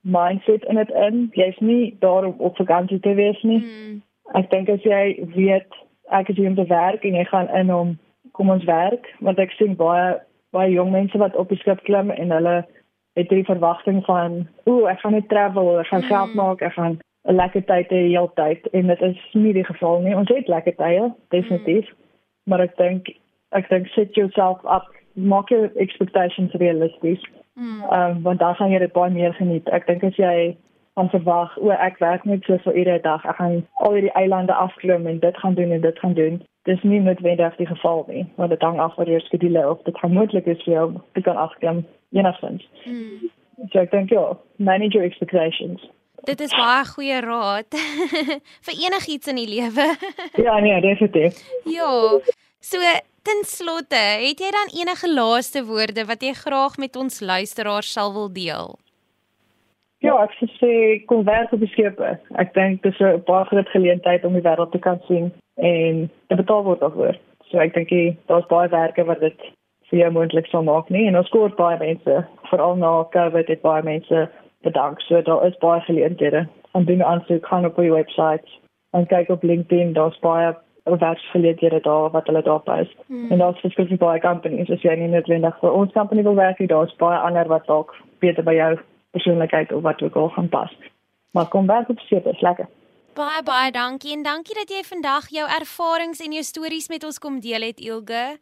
mindset 0.00 0.64
in 0.64 0.76
dit 0.76 0.90
in. 0.90 1.28
Jy's 1.32 1.58
nie 1.58 1.96
daar 2.00 2.24
om 2.24 2.34
op 2.38 2.56
vakansie 2.56 3.00
te 3.00 3.14
wees 3.14 3.42
nie. 3.42 3.58
Hmm. 3.58 4.02
ek 4.32 4.50
dink 4.50 4.68
as 4.68 4.82
jy 4.82 5.02
weet 5.34 5.78
ek 6.10 6.28
is 6.28 6.36
hier 6.36 6.48
om 6.48 6.56
te 6.56 6.66
werk 6.66 7.04
en 7.04 7.14
jy 7.14 7.24
gaan 7.24 7.48
in 7.58 7.72
om 7.74 7.98
kom 8.32 8.50
ons 8.50 8.64
werk 8.64 9.08
want 9.20 9.38
ek 9.38 9.54
sien 9.58 9.76
baie 9.76 10.20
baie 10.52 10.72
jong 10.72 10.92
mense 10.92 11.18
wat 11.18 11.36
op 11.36 11.48
die 11.48 11.58
skip 11.60 11.82
klim 11.88 12.10
en 12.10 12.34
hulle 12.36 12.56
het 13.18 13.28
die 13.28 13.44
verwagting 13.44 14.02
van 14.04 14.42
ooh 14.64 14.88
ek 14.90 15.00
gaan 15.00 15.16
net 15.18 15.28
travel 15.28 15.78
ek 15.80 15.90
gaan 15.92 16.08
geld 16.08 16.32
mm. 16.32 16.40
maak 16.40 16.62
ek 16.62 16.76
gaan 16.78 16.98
'n 17.28 17.36
lekker 17.40 17.64
tyd 17.64 17.92
hê 17.94 18.00
die 18.06 18.16
hele 18.16 18.32
tyd 18.34 18.66
en 18.72 18.86
dit 18.86 19.02
is 19.02 19.20
nie 19.32 19.52
die 19.52 19.64
geval 19.64 20.00
nie 20.00 20.16
ons 20.16 20.32
het 20.32 20.48
lekker 20.48 20.76
tye 20.76 21.12
definitief 21.28 21.86
mm. 21.88 21.96
maar 22.48 22.60
ek 22.60 22.76
dink 22.76 23.12
ek 23.52 23.68
dink 23.68 23.88
set 23.94 24.16
yourself 24.16 24.64
up 24.64 24.88
maak 25.14 25.48
jou 25.48 25.68
expectations 25.76 26.52
realisties 26.64 27.22
mm. 27.54 27.82
um, 27.92 28.22
want 28.22 28.38
dan 28.38 28.54
gaan 28.54 28.70
jy 28.70 28.78
dit 28.78 28.92
baie 28.92 29.10
meer 29.10 29.34
geniet 29.40 29.68
ek 29.68 29.86
dink 29.86 30.04
as 30.04 30.16
jy 30.16 30.56
van 30.94 31.08
verwag 31.12 31.56
o 31.58 31.70
ek 31.70 32.00
werk 32.00 32.24
net 32.24 32.44
so 32.44 32.58
vir 32.64 32.76
iedere 32.76 33.02
dag 33.04 33.24
ek 33.24 33.36
gaan 33.36 33.60
al 33.84 33.94
hierdie 33.96 34.16
eilande 34.20 34.56
afklim 34.64 35.06
en 35.06 35.20
dit 35.20 35.36
gaan 35.44 35.54
doen 35.54 35.72
en 35.72 35.80
dit 35.80 35.98
gaan 35.98 36.14
doen 36.14 36.40
dis 36.68 36.82
nie 36.82 37.00
noodwendig 37.02 37.56
die 37.58 37.66
geval 37.66 38.04
nie 38.08 38.24
want 38.36 38.50
dit 38.54 38.62
hang 38.62 38.78
af 38.80 38.94
van 38.94 39.10
jou 39.10 39.20
skedule 39.20 39.62
of 39.68 39.82
dit 39.88 39.98
gaan 39.98 40.12
moontlik 40.12 40.46
is 40.46 40.62
vir 40.66 40.74
jou 40.74 40.86
te 41.12 41.22
kan 41.26 41.36
afklim 41.36 41.82
enigstens 42.14 42.66
mm. 42.84 43.30
so 43.72 43.82
ek 43.82 43.90
dink 43.90 44.14
ja 44.14 44.32
manage 44.56 44.98
your 44.98 45.06
expectations. 45.06 45.82
Dit 46.22 46.40
is 46.40 46.52
baie 46.54 46.84
goeie 46.86 47.18
raad 47.24 47.74
vir 48.66 48.76
enigiets 48.78 49.30
in 49.32 49.40
die 49.40 49.48
lewe. 49.50 49.88
Ja 50.46 50.58
nee 50.62 50.78
definitief. 50.80 51.40
Ja 51.66 51.90
so 52.60 52.92
ten 53.26 53.42
slotte 53.46 53.98
het 54.22 54.38
jy 54.42 54.52
dan 54.54 54.70
enige 54.78 55.10
laaste 55.10 55.64
woorde 55.66 56.06
wat 56.06 56.22
jy 56.22 56.34
graag 56.38 56.78
met 56.78 56.96
ons 56.96 57.20
luisteraars 57.20 57.92
sal 57.92 58.14
wil 58.14 58.30
deel? 58.30 58.78
Ja, 60.02 60.16
ek 60.18 60.32
sê 60.58 60.72
kom 61.06 61.22
werk 61.26 61.52
op 61.54 61.60
die 61.62 61.70
skepe. 61.70 62.16
Ek 62.34 62.54
dink 62.54 62.82
dis 62.82 62.98
'n 62.98 63.22
baie 63.26 63.46
groot 63.50 63.68
geleentheid 63.70 64.24
om 64.24 64.34
die 64.34 64.42
wêreld 64.42 64.72
te 64.74 64.78
kan 64.78 64.98
sien 65.06 65.30
en 65.54 66.10
te 66.26 66.36
betaal 66.36 66.62
word 66.64 66.80
daarvoor. 66.80 67.18
So 67.50 67.58
ek 67.58 67.74
dink 67.74 67.92
daar's 68.26 68.48
baie 68.48 68.68
werke 68.68 69.04
wat 69.04 69.20
dit 69.20 69.48
vir 69.90 69.98
jou 69.98 70.10
moontlik 70.10 70.46
sal 70.48 70.64
maak 70.64 70.88
nie 70.90 71.06
en 71.08 71.16
ons 71.20 71.28
skoor 71.28 71.52
baie 71.58 71.78
mense, 71.78 72.24
veral 72.50 72.76
na 72.80 72.92
COVID 73.12 73.48
het 73.52 73.62
baie 73.62 73.82
mense 73.82 74.28
bedank. 74.64 75.00
So 75.00 75.22
daar 75.22 75.46
is 75.46 75.58
baie 75.60 75.80
geleenthede. 75.80 76.46
Om 76.72 76.84
dinge 76.84 77.04
aan 77.04 77.24
te 77.24 77.38
kan 77.38 77.66
op 77.68 77.76
die 77.76 77.92
webwerf 77.92 78.60
en 78.92 79.06
kyk 79.06 79.28
op 79.28 79.42
LinkedIn, 79.42 79.92
daar's 79.92 80.18
baie 80.20 80.54
werksgeleenthede 80.84 81.80
daar 81.80 82.10
wat 82.10 82.26
hulle 82.26 82.42
daar 82.42 82.60
post. 82.60 82.96
Hmm. 83.06 83.30
En 83.30 83.38
daar's 83.38 83.60
verskeie 83.60 83.96
baie 83.96 84.20
companies, 84.20 84.70
as 84.70 84.82
jy 84.82 84.96
nie 84.96 85.08
net 85.08 85.28
wendig 85.30 85.58
vir 85.60 85.72
ons 85.72 85.92
company 85.92 86.22
wil 86.22 86.34
werk, 86.34 86.60
daar's 86.68 86.96
baie 86.96 87.18
ander 87.18 87.48
wat 87.48 87.66
dalk 87.66 87.94
beter 88.24 88.44
by 88.44 88.54
jou 88.56 88.72
persoonlikheid 89.12 89.72
of 89.72 89.82
wat 89.82 90.02
ook 90.02 90.16
al 90.16 90.28
gaan 90.28 90.48
pas. 90.48 90.72
Maar 91.32 91.48
kom 91.48 91.66
werk 91.66 91.88
op 91.88 92.00
is 92.00 92.40
lekker. 92.40 92.66
Baie 93.12 93.42
baie 93.44 93.68
dankie 93.70 94.14
en 94.16 94.22
dankie 94.24 94.54
dat 94.56 94.70
jy 94.72 94.78
vandag 94.88 95.26
jou 95.28 95.44
ervarings 95.44 96.20
en 96.24 96.32
jou 96.32 96.42
stories 96.48 96.88
met 96.88 97.02
ons 97.04 97.18
kom 97.20 97.40
deel 97.44 97.66
het 97.66 97.80
Ilge. 97.80 98.38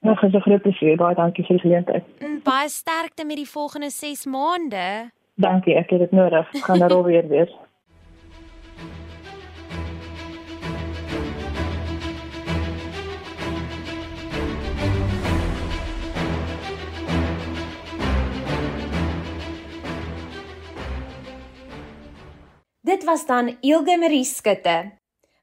Nog 0.00 0.22
'n 0.22 0.40
groot 0.40 0.62
plesier. 0.62 0.96
Baie 0.96 1.14
dankie 1.14 1.44
vir 1.44 1.56
die 1.56 1.64
geleentheid. 1.64 2.04
En 2.18 2.40
baie 2.42 2.68
sterkte 2.68 3.24
met 3.24 3.36
die 3.36 3.48
volgende 3.48 3.90
6 3.90 4.24
maande. 4.24 5.10
Dankie, 5.36 5.74
ek 5.76 5.90
het 5.90 5.98
dit 5.98 6.10
nodig. 6.10 6.48
Gaan 6.52 6.78
daar 6.78 7.02
weer 7.10 7.28
wees. 7.28 7.52
Dit 22.84 23.04
was 23.04 23.26
dan 23.26 23.56
Ilge 23.60 23.96
Marie 23.98 24.24
Skutte. 24.24 24.92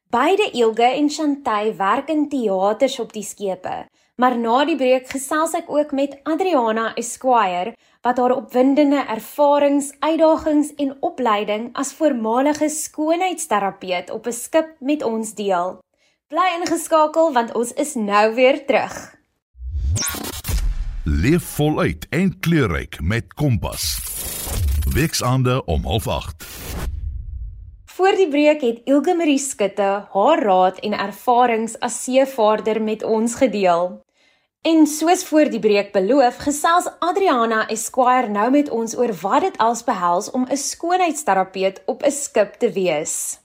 Beide 0.09 0.51
Ilge 0.53 0.83
en 0.83 1.09
Chantay 1.09 1.75
werk 1.75 2.09
in 2.09 2.27
teaters 2.29 2.99
op 2.99 3.13
die 3.13 3.23
skepe, 3.25 3.87
maar 4.15 4.35
na 4.37 4.59
die 4.69 4.75
breek 4.77 5.07
gesels 5.09 5.55
ek 5.57 5.71
ook 5.73 5.89
met 5.97 6.19
Adriana 6.29 6.91
Esquire 7.01 7.73
wat 8.05 8.21
haar 8.21 8.35
opwindende 8.35 9.01
ervarings, 9.09 9.89
uitdagings 10.05 10.69
en 10.77 10.93
opleiding 11.01 11.71
as 11.73 11.95
voormalige 11.97 12.69
skoonheidsterapeut 12.69 14.13
op 14.13 14.27
'n 14.27 14.37
skip 14.37 14.75
met 14.79 15.01
ons 15.03 15.33
deel. 15.33 15.81
Bly 16.29 16.61
ingeskakel 16.61 17.33
want 17.33 17.55
ons 17.55 17.73
is 17.73 17.95
nou 17.95 18.35
weer 18.35 18.65
terug. 18.65 19.15
Leef 21.05 21.43
voluit 21.57 22.05
en 22.09 22.39
kleurryk 22.39 23.01
met 23.01 23.33
Kompas. 23.33 23.97
Weksaande 24.93 25.65
om 25.65 25.81
08:30. 25.85 26.70
Voor 28.01 28.17
die 28.17 28.31
breek 28.33 28.63
het 28.65 28.81
Ilge 28.89 29.13
Marie 29.13 29.37
Skutte 29.37 30.09
haar 30.09 30.39
raad 30.41 30.79
en 30.81 30.97
ervarings 30.97 31.77
as 31.85 32.01
seevaarder 32.03 32.81
met 32.81 33.03
ons 33.05 33.35
gedeel. 33.37 34.01
En 34.65 34.89
soos 34.89 35.21
voor 35.29 35.53
die 35.53 35.61
breek 35.61 35.93
beloof, 35.93 36.41
gesels 36.41 36.89
Adriana 36.99 37.67
Esquire 37.69 38.33
nou 38.33 38.49
met 38.57 38.73
ons 38.73 38.97
oor 38.97 39.13
wat 39.21 39.45
dit 39.45 39.53
als 39.61 39.85
behels 39.85 40.31
om 40.31 40.49
'n 40.49 40.57
skoonheidsterapeut 40.57 41.81
op 41.85 42.03
'n 42.03 42.11
skip 42.11 42.53
te 42.53 42.71
wees. 42.71 43.39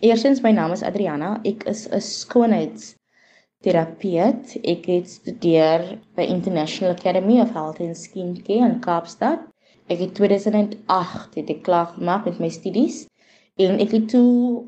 Eerstens 0.00 0.40
my 0.40 0.50
naam 0.50 0.72
is 0.72 0.82
Adriana. 0.82 1.40
Ek 1.42 1.64
is 1.64 1.88
'n 1.88 2.00
skoonheidsterapeut. 2.00 4.56
Ek 4.62 4.86
het 4.86 5.10
studeer 5.10 5.98
by 6.14 6.22
International 6.22 6.94
Academy 6.94 7.40
of 7.40 7.52
Health 7.52 7.80
and 7.80 7.96
Skincare 7.96 8.72
in 8.72 8.80
Kaapstad 8.80 9.53
Ek 9.92 10.00
het 10.00 10.14
2008 10.16 11.34
het 11.36 11.50
ek 11.52 11.64
klaar 11.66 11.90
gemaak 11.92 12.24
met 12.24 12.38
my 12.40 12.48
studies 12.48 13.02
en 13.60 13.76
ek 13.82 13.92
het 13.92 14.06
toe 14.14 14.64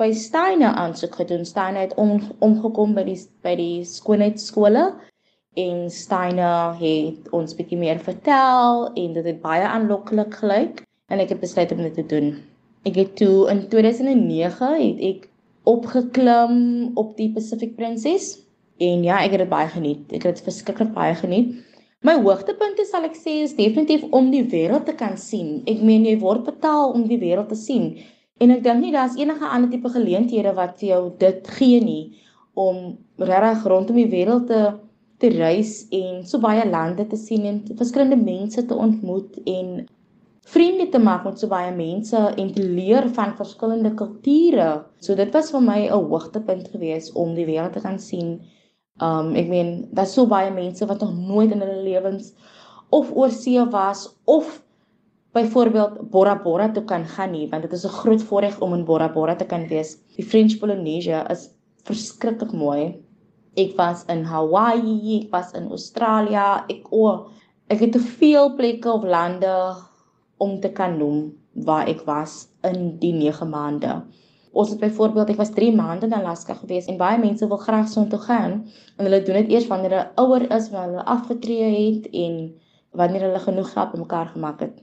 by 0.00 0.08
Steiner 0.16 0.72
aansoek 0.80 1.14
gedoen. 1.20 1.44
Steiner 1.44 1.84
het 1.84 1.92
om, 2.00 2.16
omgekom 2.42 2.94
by 2.96 3.04
die 3.06 3.18
by 3.44 3.52
die 3.60 3.84
skoonheidskole 3.86 4.86
en 5.60 5.84
Steiner 5.92 6.74
het 6.80 7.28
ons 7.36 7.54
bietjie 7.54 7.78
meer 7.78 8.00
vertel 8.02 8.88
en 8.88 9.14
dit 9.18 9.28
het 9.28 9.42
baie 9.44 9.68
aanloklik 9.68 10.40
gelyk 10.40 10.82
en 11.12 11.20
ek 11.22 11.36
het 11.36 11.44
besluit 11.44 11.72
om 11.76 11.84
dit 11.84 11.94
te 12.00 12.06
doen. 12.10 12.32
Ek 12.88 12.96
het 12.98 13.14
toe 13.20 13.46
in 13.52 13.66
2009 13.68 14.72
het 14.80 15.04
ek 15.10 15.28
opgeklim 15.68 16.56
op 17.00 17.14
die 17.20 17.30
Pacific 17.36 17.76
Princess 17.76 18.40
en 18.82 19.04
ja, 19.04 19.20
ek 19.22 19.36
het 19.36 19.44
dit 19.44 19.52
baie 19.52 19.68
geniet. 19.70 20.08
Ek 20.10 20.24
het 20.26 20.40
dit 20.40 20.48
verskriklik 20.48 20.96
baie 20.96 21.14
geniet. 21.20 21.54
My 22.04 22.18
hoogtepunte 22.20 22.84
sal 22.84 23.06
ek 23.08 23.14
sê 23.16 23.38
is 23.46 23.54
definitief 23.56 24.02
om 24.12 24.26
die 24.28 24.42
wêreld 24.52 24.84
te 24.84 24.92
kan 24.92 25.14
sien. 25.16 25.62
Ek 25.70 25.78
meen 25.80 26.04
jy 26.04 26.18
word 26.20 26.42
betaal 26.44 26.90
om 26.92 27.06
die 27.08 27.16
wêreld 27.22 27.48
te 27.48 27.56
sien. 27.56 27.94
En 28.44 28.52
ek 28.52 28.60
dink 28.66 28.82
nie 28.82 28.92
daar's 28.92 29.16
enige 29.16 29.48
ander 29.48 29.70
tipe 29.72 29.88
geleenthede 29.94 30.52
wat 30.58 30.76
vir 30.82 30.88
jou 30.90 31.02
dit 31.22 31.48
gee 31.56 31.78
nie 31.80 32.02
om 32.60 32.82
regtig 33.30 33.64
rondom 33.72 33.96
die 33.96 34.10
wêreld 34.12 34.50
te 34.50 34.60
te 35.22 35.30
reis 35.32 35.86
en 35.96 36.24
so 36.28 36.42
baie 36.42 36.66
lande 36.68 37.06
te 37.08 37.16
sien 37.16 37.46
en 37.48 37.62
verskillende 37.78 38.18
mense 38.20 38.66
te 38.68 38.76
ontmoet 38.86 39.38
en 39.48 39.68
vriende 40.54 40.90
te 40.92 41.00
maak 41.00 41.24
met 41.24 41.40
so 41.40 41.48
baie 41.48 41.70
mense 41.72 42.20
en 42.42 42.50
te 42.52 42.66
leer 42.66 43.08
van 43.16 43.32
verskillende 43.38 43.94
kulture. 43.96 44.68
So 45.00 45.16
dit 45.16 45.32
was 45.32 45.54
vir 45.54 45.64
my 45.70 45.80
'n 45.86 46.04
hoogtepunt 46.10 46.68
geweest 46.74 47.16
om 47.16 47.32
die 47.34 47.48
wêreld 47.48 47.72
te 47.72 47.80
kan 47.86 47.98
sien 47.98 48.42
Um 49.02 49.34
ek 49.34 49.48
meen 49.50 49.88
daar's 49.90 50.12
so 50.14 50.26
baie 50.30 50.50
mense 50.54 50.86
wat 50.86 51.00
nog 51.00 51.14
nooit 51.14 51.52
in 51.52 51.62
hulle 51.64 51.82
lewens 51.82 52.32
of 52.94 53.10
oor 53.10 53.30
see 53.30 53.58
was 53.70 54.06
of 54.24 54.60
byvoorbeeld 55.34 56.10
Bora 56.10 56.36
Bora 56.38 56.68
toe 56.70 56.84
kan 56.84 57.04
gaan 57.04 57.32
nie 57.34 57.48
want 57.50 57.62
dit 57.62 57.72
is 57.72 57.84
'n 57.84 57.96
groot 58.00 58.22
voorreg 58.22 58.60
om 58.60 58.74
in 58.74 58.84
Bora 58.84 59.08
Bora 59.08 59.34
te 59.34 59.44
kan 59.44 59.66
wees. 59.68 59.96
Die 60.16 60.24
French 60.24 60.58
Polynesia 60.60 61.28
is 61.30 61.50
verskriklik 61.84 62.52
mooi. 62.52 63.02
Ek 63.56 63.76
was 63.76 64.04
in 64.08 64.24
Hawaii, 64.24 65.22
ek 65.22 65.32
was 65.32 65.52
in 65.52 65.68
Australië, 65.70 66.64
ek 66.68 66.86
o, 66.92 67.30
ek 67.68 67.80
het 67.80 67.92
te 67.92 68.00
veel 68.00 68.54
plekke 68.54 68.92
of 68.92 69.04
lande 69.04 69.74
om 70.38 70.60
te 70.60 70.68
kan 70.68 70.98
noem 70.98 71.32
waar 71.66 71.88
ek 71.88 72.06
was 72.06 72.48
in 72.62 72.98
die 72.98 73.12
9 73.12 73.48
maande. 73.50 74.02
Ons 74.54 74.70
het 74.70 74.80
byvoorbeeld 74.80 75.32
ek 75.34 75.40
was 75.40 75.50
3 75.56 75.72
maande 75.74 76.06
in 76.06 76.14
Alaska 76.14 76.54
gewees 76.54 76.86
en 76.90 76.98
baie 77.00 77.18
mense 77.18 77.46
wil 77.50 77.58
graag 77.58 77.88
son 77.90 78.08
toe 78.10 78.20
gaan 78.22 78.60
en 78.96 79.06
hulle 79.06 79.22
doen 79.26 79.40
dit 79.42 79.54
eers 79.56 79.66
wanneer 79.70 79.96
hulle 79.96 80.10
ouer 80.22 80.44
is, 80.54 80.68
wanneer 80.70 80.92
hulle 80.92 81.06
afgetree 81.16 81.70
het 81.74 82.06
en 82.24 82.36
wanneer 82.94 83.26
hulle 83.26 83.42
genoeg 83.42 83.72
geld 83.74 83.94
bymekaar 83.96 84.30
gemaak 84.34 84.62
het. 84.62 84.76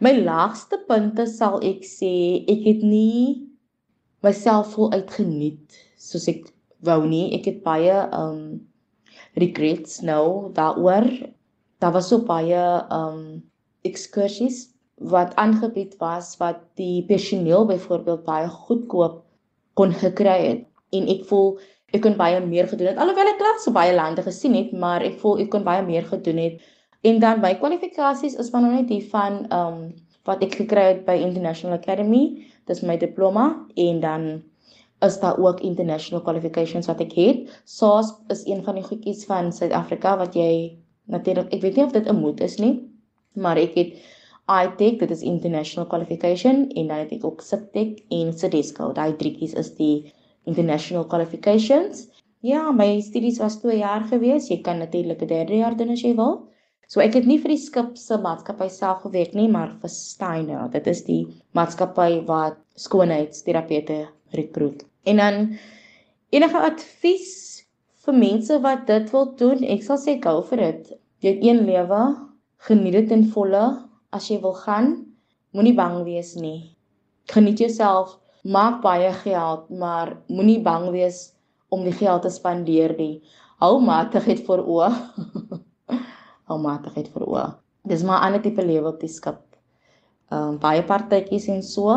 My 0.00 0.14
laagste 0.16 0.78
punte 0.88 1.26
sal 1.28 1.58
ek 1.60 1.84
sê 1.84 2.12
ek 2.48 2.64
het 2.64 2.84
nie 2.86 3.46
myself 4.24 4.72
vol 4.76 4.92
uitgeniet 4.96 5.76
soos 6.00 6.28
ek 6.32 6.48
wou 6.86 7.02
nie. 7.08 7.34
Ek 7.36 7.48
het 7.50 7.60
baie 7.66 7.98
um 8.16 8.40
regrets 9.36 10.00
nou 10.00 10.52
daaroor. 10.56 11.08
Daar 11.84 11.92
was 11.92 12.08
so 12.08 12.24
baie 12.24 12.64
um 12.94 13.42
excursions 13.84 14.66
wat 14.96 15.34
aangebied 15.36 15.96
was 16.00 16.36
wat 16.40 16.60
die 16.74 17.04
personeel 17.04 17.66
byvoorbeeld 17.66 18.24
baie 18.24 18.48
goedkoop 18.48 19.24
kon 19.74 19.92
gekry 19.92 20.38
het. 20.46 20.62
En 20.96 21.08
ek 21.12 21.26
voel 21.28 21.58
ek 21.92 22.02
kon 22.02 22.16
baie 22.16 22.40
meer 22.40 22.68
gedoen 22.68 22.90
het 22.90 22.98
alhoewel 23.00 23.28
ek 23.30 23.38
klaar 23.38 23.60
so 23.62 23.72
baie 23.72 23.94
lande 23.94 24.22
gesien 24.24 24.56
het 24.56 24.72
maar 24.72 25.04
ek 25.04 25.20
voel 25.20 25.44
ek 25.44 25.52
kon 25.52 25.64
baie 25.64 25.84
meer 25.84 26.06
gedoen 26.08 26.40
het. 26.40 26.60
En 27.04 27.20
dan 27.20 27.40
my 27.40 27.54
kwalifikasies 27.60 28.34
is 28.40 28.50
van 28.50 28.66
net 28.72 28.88
die 28.88 29.04
van 29.12 29.44
ehm 29.50 29.80
um, 29.84 29.94
wat 30.26 30.40
ek 30.42 30.56
gekry 30.58 30.82
het 30.88 31.04
by 31.06 31.14
International 31.22 31.76
Academy 31.78 32.42
dis 32.66 32.82
my 32.82 32.96
diploma 32.98 33.44
en 33.78 34.00
dan 34.00 34.24
is 35.06 35.20
daar 35.20 35.38
ook 35.38 35.60
international 35.60 36.22
qualifications 36.24 36.88
wat 36.90 37.00
ek 37.04 37.12
het. 37.14 37.60
SARS 37.64 38.10
is 38.32 38.42
een 38.48 38.64
van 38.64 38.74
die 38.74 38.82
goedjies 38.82 39.22
van 39.28 39.52
Suid-Afrika 39.52 40.16
wat 40.18 40.34
jy 40.34 40.74
natuurlik 41.04 41.52
ek 41.54 41.62
weet 41.62 41.76
nie 41.76 41.84
of 41.84 41.92
dit 41.92 42.08
'n 42.08 42.16
moet 42.16 42.40
is 42.40 42.58
nie 42.58 42.74
maar 43.36 43.56
ek 43.60 43.74
het 43.76 43.92
iTech, 44.46 44.98
dit 45.00 45.10
is 45.10 45.22
international 45.26 45.86
qualification 45.90 46.68
en 46.68 46.86
dan 46.86 47.00
het 47.02 47.12
ek 47.16 47.24
ook 47.26 47.42
SITEC 47.42 48.04
en 48.14 48.30
CEDESCO. 48.32 48.92
Daai 48.94 49.16
drietjies 49.18 49.56
is 49.58 49.72
die 49.74 50.12
international 50.46 51.06
qualifications. 51.10 52.06
Ja, 52.46 52.70
my 52.70 53.00
studies 53.02 53.40
was 53.42 53.58
2 53.62 53.80
jaar 53.80 54.06
gewees. 54.06 54.46
Jy 54.50 54.60
kan 54.62 54.78
natuurlik 54.78 55.22
'n 55.22 55.26
derde 55.26 55.56
jaar 55.56 55.76
doen 55.76 55.90
as 55.90 56.02
jy 56.02 56.14
wil. 56.14 56.46
So 56.86 57.00
ek 57.00 57.14
het 57.14 57.26
nie 57.26 57.38
vir 57.38 57.48
die 57.48 57.58
skip 57.58 57.96
se 57.98 58.16
maatskappy 58.16 58.68
self 58.68 59.02
gewerk 59.02 59.34
nie, 59.34 59.48
maar 59.48 59.74
vir 59.80 59.90
Steiner. 59.90 60.68
Dit 60.70 60.86
is 60.86 61.02
die 61.02 61.26
maatskappy 61.52 62.24
wat 62.26 62.56
skoonheidsterapeute 62.76 64.06
rekruut. 64.30 64.84
En 65.04 65.16
dan 65.16 65.58
enige 66.30 66.58
advies 66.58 67.66
vir 68.04 68.14
mense 68.14 68.60
wat 68.62 68.86
dit 68.86 69.10
wil 69.10 69.34
doen, 69.34 69.64
ek 69.64 69.82
sal 69.82 69.98
sê 69.98 70.22
go 70.22 70.42
for 70.42 70.58
it. 70.58 70.92
Jy 71.18 71.34
het 71.34 71.42
een 71.42 71.64
lewe, 71.66 72.14
geniet 72.68 72.92
dit 72.92 73.10
in 73.10 73.24
volle 73.34 73.85
as 74.16 74.30
jy 74.30 74.40
wil 74.42 74.54
gaan, 74.56 74.92
moenie 75.56 75.74
bang 75.76 76.02
wees 76.06 76.34
nie. 76.40 76.76
Geniet 77.32 77.60
jouself, 77.60 78.16
maak 78.44 78.82
baie 78.84 79.12
geld, 79.22 79.68
maar 79.70 80.16
moenie 80.28 80.60
bang 80.62 80.90
wees 80.94 81.36
om 81.74 81.84
die 81.84 81.94
geld 81.94 82.24
te 82.24 82.30
spandeer 82.30 82.94
nie. 82.98 83.22
Hou 83.62 83.78
matigheid 83.82 84.42
vir 84.46 84.62
oë. 84.62 84.90
Hou 86.48 86.58
matigheid 86.62 87.08
vir 87.14 87.24
oë. 87.26 87.46
Dis 87.86 88.02
maar 88.06 88.20
'n 88.20 88.26
ander 88.26 88.42
tipe 88.42 88.62
lewe 88.62 88.88
op 88.92 89.00
die 89.00 89.10
skip. 89.10 89.42
Ehm 90.30 90.54
um, 90.54 90.58
baie 90.58 90.82
partytjies 90.82 91.48
en 91.48 91.62
so, 91.62 91.94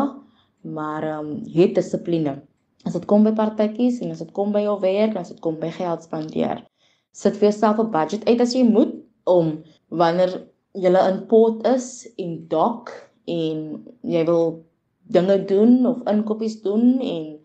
maar 0.62 1.02
ehm 1.02 1.30
um, 1.30 1.44
het 1.54 1.74
dissipline. 1.74 2.40
As 2.86 2.92
dit 2.96 3.04
kom 3.06 3.24
by 3.24 3.32
partytjies 3.36 4.00
en 4.00 4.10
as 4.10 4.22
dit 4.24 4.32
kom 4.32 4.52
by 4.52 4.62
jou 4.64 4.78
werk, 4.80 5.16
as 5.16 5.28
dit 5.28 5.40
kom 5.40 5.58
by 5.60 5.70
geld 5.70 6.02
spandeer, 6.02 6.64
sit 7.12 7.36
vir 7.36 7.50
jouself 7.50 7.78
'n 7.78 7.90
budget 7.90 8.28
uit 8.28 8.40
as 8.40 8.54
jy 8.54 8.64
moet 8.64 8.94
om 9.24 9.62
wanneer 9.88 10.49
julle 10.72 11.02
in 11.10 11.26
pot 11.26 11.66
is 11.66 12.08
en 12.18 12.46
dok 12.48 12.90
en 13.26 13.62
jy 14.02 14.24
wil 14.24 14.64
dinge 15.10 15.44
doen 15.44 15.86
of 15.86 16.02
inkopies 16.08 16.60
doen 16.62 17.00
en 17.00 17.38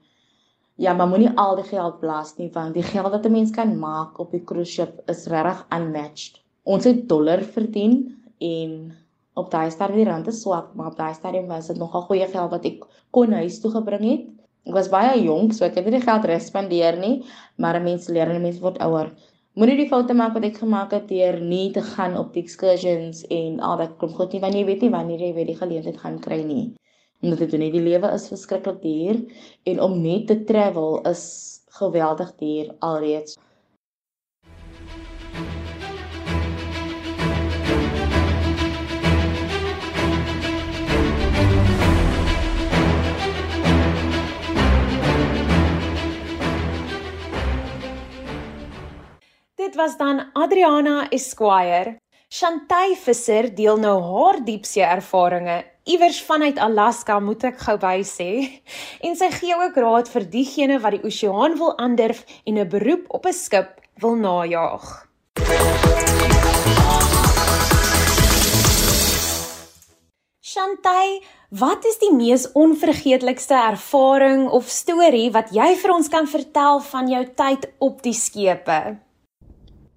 ja, 0.75 0.93
maar 0.93 1.07
moenie 1.07 1.31
al 1.39 1.55
die 1.55 1.69
geld 1.69 1.99
blaas 1.99 2.35
nie 2.37 2.51
want 2.53 2.73
die 2.73 2.83
geld 2.83 3.11
wat 3.11 3.25
'n 3.25 3.31
mens 3.31 3.51
kan 3.51 3.79
maak 3.79 4.19
op 4.19 4.31
die 4.31 4.43
cruise 4.43 4.71
ship 4.71 5.01
is 5.09 5.27
regtig 5.27 5.65
unmatched. 5.71 6.41
Ons 6.63 6.83
het 6.83 7.07
dollar 7.09 7.41
verdien 7.41 8.15
en 8.39 8.91
Op 9.35 9.49
daai 9.51 9.67
stadium 9.71 9.99
die 9.99 10.07
rand 10.07 10.27
is 10.31 10.37
swak, 10.45 10.69
maar 10.79 10.93
op 10.93 10.99
daai 10.99 11.13
stadium 11.15 11.49
was 11.51 11.67
dit 11.67 11.79
nogal 11.79 12.05
goeie 12.07 12.27
geld 12.31 12.53
wat 12.53 12.65
ek 12.69 12.85
kon 13.15 13.33
huis 13.35 13.57
toe 13.59 13.71
gebring 13.73 14.05
het. 14.07 14.29
Ek 14.65 14.77
was 14.77 14.87
baie 14.93 15.17
jonk, 15.19 15.51
so 15.53 15.65
ek 15.67 15.75
het 15.75 15.89
nie 15.89 15.97
die 15.97 16.05
geld 16.05 16.27
res 16.29 16.47
spandeer 16.47 16.95
nie, 17.01 17.17
maar 17.59 17.75
'n 17.75 17.83
mens 17.83 18.07
leer 18.07 18.31
en 18.31 18.39
'n 18.39 18.45
mens 18.45 18.61
word 18.63 18.79
ouer. 18.85 19.11
Moenie 19.55 19.77
die 19.79 19.87
foute 19.87 20.11
maak 20.19 20.33
wat 20.35 20.43
ek 20.43 20.57
gemaak 20.59 20.91
het 20.91 21.05
deur 21.07 21.37
nie 21.39 21.69
te 21.75 21.79
gaan 21.89 22.17
op 22.19 22.33
die 22.35 22.41
excursions 22.43 23.21
en 23.31 23.61
al 23.63 23.77
daai 23.79 23.93
klomp 24.01 24.17
goed 24.17 24.33
nie, 24.35 24.41
want 24.43 24.57
jy 24.57 24.63
weet 24.67 24.81
nie 24.83 24.89
wanneer 24.91 25.21
jy 25.23 25.29
weer 25.37 25.47
die 25.47 25.55
geleentheid 25.55 25.99
gaan 26.01 26.17
kry 26.25 26.41
nie. 26.43 26.65
Omdat 27.23 27.45
dit 27.45 27.55
net 27.61 27.71
die 27.71 27.83
lewe 27.85 28.09
is 28.17 28.25
verskriklik 28.33 28.81
duur 28.81 29.21
en 29.71 29.79
om 29.85 29.95
net 30.01 30.27
te 30.27 30.35
travel 30.49 30.99
is 31.07 31.23
geweldig 31.77 32.33
duur 32.41 32.73
alreeds. 32.89 33.37
Dit 49.75 49.83
was 49.83 49.97
dan 49.97 50.29
Adriana 50.33 51.09
Esquire. 51.09 51.97
Chantay 52.29 52.93
Visser 52.95 53.49
deel 53.55 53.75
nou 53.75 53.97
haar 54.03 54.37
diepsee 54.45 54.85
ervarings 54.87 55.65
iewers 55.83 56.21
vanuit 56.23 56.61
Alaska 56.63 57.17
moet 57.19 57.43
ek 57.49 57.59
gou 57.59 57.75
by 57.81 57.97
sê. 58.07 58.29
En 59.03 59.19
sy 59.19 59.27
gee 59.35 59.51
ook 59.51 59.75
raad 59.75 60.07
vir 60.13 60.29
diegene 60.31 60.79
wat 60.79 60.95
die 60.95 61.03
oseaan 61.03 61.57
wil 61.59 61.75
aandurf 61.75 62.23
en 62.47 62.55
'n 62.63 62.69
beroep 62.71 63.03
op 63.19 63.27
'n 63.27 63.35
skip 63.35 63.83
wil 63.99 64.15
najag. 64.15 65.09
Chantay, 70.39 71.19
wat 71.49 71.83
is 71.85 71.97
die 71.99 72.13
mees 72.15 72.51
onvergeetlikste 72.51 73.59
ervaring 73.59 74.47
of 74.47 74.69
storie 74.69 75.31
wat 75.31 75.51
jy 75.51 75.75
vir 75.75 75.91
ons 75.91 76.07
kan 76.07 76.27
vertel 76.27 76.79
van 76.79 77.09
jou 77.09 77.25
tyd 77.35 77.73
op 77.79 78.01
die 78.01 78.15
skepe? 78.15 79.03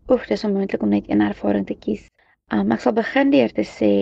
Oef, 0.08 0.22
dis 0.24 0.44
onmoontlik 0.44 0.82
om 0.82 0.88
net 0.88 1.08
een 1.10 1.20
ervaring 1.20 1.66
te 1.68 1.74
kies. 1.76 2.06
Um, 2.56 2.70
ek 2.72 2.80
sal 2.80 2.94
begin 2.96 3.28
deur 3.28 3.50
te 3.52 3.64
sê 3.70 3.92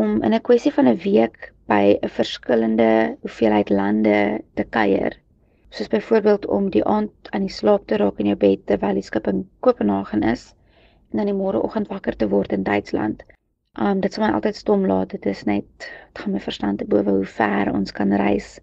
om 0.00 0.22
in 0.24 0.32
'n 0.32 0.40
kwessie 0.48 0.70
van 0.72 0.88
'n 0.88 1.00
week 1.02 1.50
by 1.68 1.98
'n 1.98 2.08
verskillende 2.18 2.86
hoeveelheid 3.20 3.70
lande 3.70 4.40
te 4.54 4.64
kuier. 4.76 5.18
Soos 5.68 5.92
byvoorbeeld 5.92 6.46
om 6.46 6.70
die 6.70 6.84
aand 6.84 7.12
aan 7.32 7.44
die 7.44 7.52
slaap 7.58 7.84
te 7.86 7.98
raak 8.00 8.18
in 8.24 8.30
jou 8.32 8.38
bed 8.46 8.64
terwyl 8.66 8.94
die 8.94 9.02
skip 9.02 9.28
in 9.28 9.44
Kopenhagen 9.60 10.22
is 10.22 10.54
en 11.10 11.18
dan 11.18 11.26
die 11.26 11.36
môreoggend 11.42 11.92
wakker 11.92 12.16
te 12.16 12.28
word 12.28 12.52
in 12.52 12.62
Duitsland. 12.62 13.22
Um 13.78 14.00
dit 14.00 14.12
sou 14.12 14.24
my 14.24 14.32
altyd 14.32 14.56
stom 14.56 14.86
laat. 14.86 15.10
Dit 15.10 15.26
is 15.26 15.44
net 15.44 15.68
dit 15.78 16.22
gaan 16.22 16.32
my 16.32 16.40
verstand 16.40 16.78
te 16.78 16.88
bowe 16.88 17.10
hoe 17.10 17.24
ver 17.24 17.72
ons 17.74 17.92
kan 17.92 18.12
reis 18.12 18.60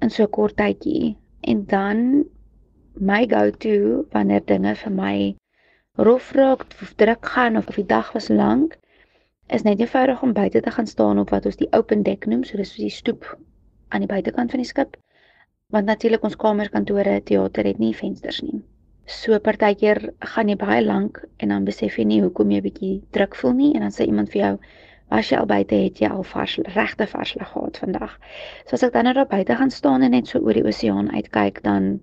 in 0.00 0.10
so 0.10 0.22
'n 0.22 0.30
kort 0.30 0.56
tydjie. 0.56 1.16
En 1.40 1.66
dan 1.66 2.24
my 2.94 3.26
go-to 3.26 4.06
wanneer 4.12 4.46
dinge 4.46 4.74
vir 4.74 4.92
my 4.92 5.34
rof 5.96 6.32
raak 6.32 6.66
of 6.82 6.92
druk 6.94 7.26
gaan 7.26 7.56
of 7.56 7.66
die 7.74 7.86
dag 7.86 8.12
was 8.12 8.28
lank, 8.28 8.78
is 9.46 9.62
net 9.62 9.80
eenvoudig 9.80 10.22
om 10.22 10.32
buite 10.32 10.60
te 10.60 10.70
gaan 10.70 10.86
staan 10.86 11.18
op 11.18 11.30
wat 11.34 11.46
ons 11.46 11.56
die 11.56 11.68
open 11.76 12.02
deck 12.02 12.26
noem, 12.26 12.44
so 12.44 12.56
dis 12.56 12.74
die 12.78 12.90
stoep 12.90 13.26
aan 13.88 14.04
die 14.06 14.10
buitekant 14.10 14.50
van 14.54 14.62
die 14.62 14.68
skip. 14.68 14.96
Want 15.74 15.86
natuurlik 15.86 16.22
ons 16.26 16.36
kamers, 16.36 16.70
kantore, 16.70 17.20
teater 17.22 17.66
het 17.66 17.78
nie 17.78 17.94
vensters 17.94 18.40
nie. 18.42 18.62
So 19.10 19.38
partykeer 19.42 20.00
gaan 20.32 20.50
jy 20.50 20.56
baie 20.58 20.82
lank 20.84 21.18
en 21.42 21.50
dan 21.50 21.66
besef 21.66 21.98
jy 21.98 22.04
nie 22.06 22.20
hoekom 22.22 22.50
jy 22.54 22.60
bietjie 22.62 22.92
druk 23.16 23.34
voel 23.34 23.56
nie 23.58 23.72
en 23.74 23.82
dan 23.86 23.94
sê 23.94 24.06
iemand 24.06 24.30
vir 24.30 24.40
jou 24.42 24.52
as 25.10 25.32
jy 25.32 25.40
al 25.40 25.48
buite 25.50 25.74
het 25.74 25.98
jy 25.98 26.10
al 26.14 26.22
vars 26.22 26.54
regte 26.76 27.06
vars 27.10 27.34
lig 27.34 27.50
gehad 27.50 27.80
vandag. 27.82 28.12
So 28.66 28.78
as 28.78 28.84
ek 28.86 28.94
dan 28.94 29.08
net 29.10 29.18
daar 29.18 29.26
buite 29.30 29.56
gaan 29.58 29.74
staan 29.74 30.06
en 30.06 30.14
net 30.14 30.30
so 30.30 30.38
oor 30.38 30.54
die 30.54 30.66
oseaan 30.66 31.10
uitkyk 31.10 31.58
dan 31.66 31.96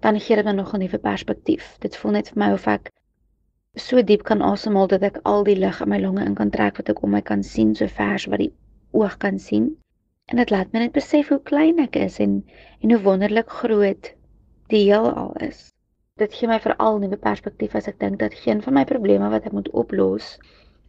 dan 0.00 0.20
gee 0.20 0.36
dit 0.36 0.44
my 0.44 0.52
nog 0.52 0.72
'n 0.74 0.78
nuwe 0.78 0.98
perspektief. 0.98 1.76
Dit 1.78 1.96
voel 1.96 2.12
net 2.12 2.28
vir 2.28 2.38
my 2.42 2.52
of 2.52 2.66
ek 2.66 2.90
so 3.76 4.02
diep 4.02 4.22
kan 4.22 4.42
asemhaal 4.42 4.86
dat 4.86 5.02
ek 5.02 5.20
al 5.22 5.44
die 5.44 5.56
lug 5.56 5.80
in 5.80 5.88
my 5.88 5.98
longe 6.00 6.24
in 6.24 6.34
kan 6.34 6.50
trek 6.50 6.76
wat 6.76 6.88
ek 6.88 7.02
om 7.02 7.10
my 7.10 7.20
kan 7.20 7.42
sien 7.42 7.74
so 7.74 7.86
vers 7.86 8.26
wat 8.26 8.38
die 8.38 8.52
oog 8.92 9.16
kan 9.18 9.38
sien. 9.38 9.76
En 10.26 10.36
dit 10.36 10.50
laat 10.50 10.72
my 10.72 10.78
net 10.78 10.92
besef 10.92 11.28
hoe 11.28 11.42
klein 11.42 11.78
ek 11.78 11.96
is 11.96 12.18
en 12.18 12.44
en 12.80 12.90
hoe 12.90 13.02
wonderlik 13.02 13.50
groot 13.50 14.14
die 14.68 14.84
heelal 14.86 15.34
is. 15.48 15.68
Dit 16.16 16.34
gee 16.34 16.48
my 16.48 16.58
veral 16.60 16.96
'n 16.96 17.00
nuwe 17.00 17.16
perspektief 17.16 17.74
as 17.74 17.88
ek 17.88 18.00
dink 18.00 18.18
dat 18.18 18.34
geen 18.34 18.62
van 18.62 18.74
my 18.74 18.84
probleme 18.84 19.30
wat 19.30 19.46
ek 19.46 19.52
moet 19.52 19.70
oplos 19.70 20.38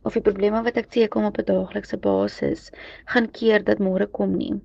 of 0.04 0.14
die 0.14 0.26
probleme 0.26 0.64
wat 0.64 0.78
ek 0.78 0.90
teekom 0.90 1.26
op 1.26 1.38
'n 1.38 1.46
daaglikse 1.46 1.98
basis 1.98 2.72
gaan 3.06 3.32
keer 3.32 3.64
dat 3.64 3.80
môre 3.80 4.08
kom 4.08 4.38
nie. 4.38 4.62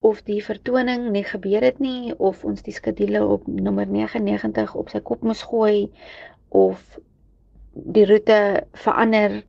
Of 0.00 0.22
die 0.24 0.40
vertoning 0.40 1.10
nie 1.12 1.24
gebeur 1.28 1.60
het 1.66 1.78
nie 1.84 2.14
of 2.16 2.44
ons 2.48 2.62
die 2.64 2.72
skedule 2.72 3.20
op 3.34 3.42
nommer 3.46 3.86
99 3.86 4.74
op 4.82 4.88
sy 4.88 5.00
kop 5.04 5.26
moes 5.28 5.42
gooi 5.50 5.90
of 6.60 6.80
die 7.96 8.06
roete 8.08 8.38
verander 8.84 9.42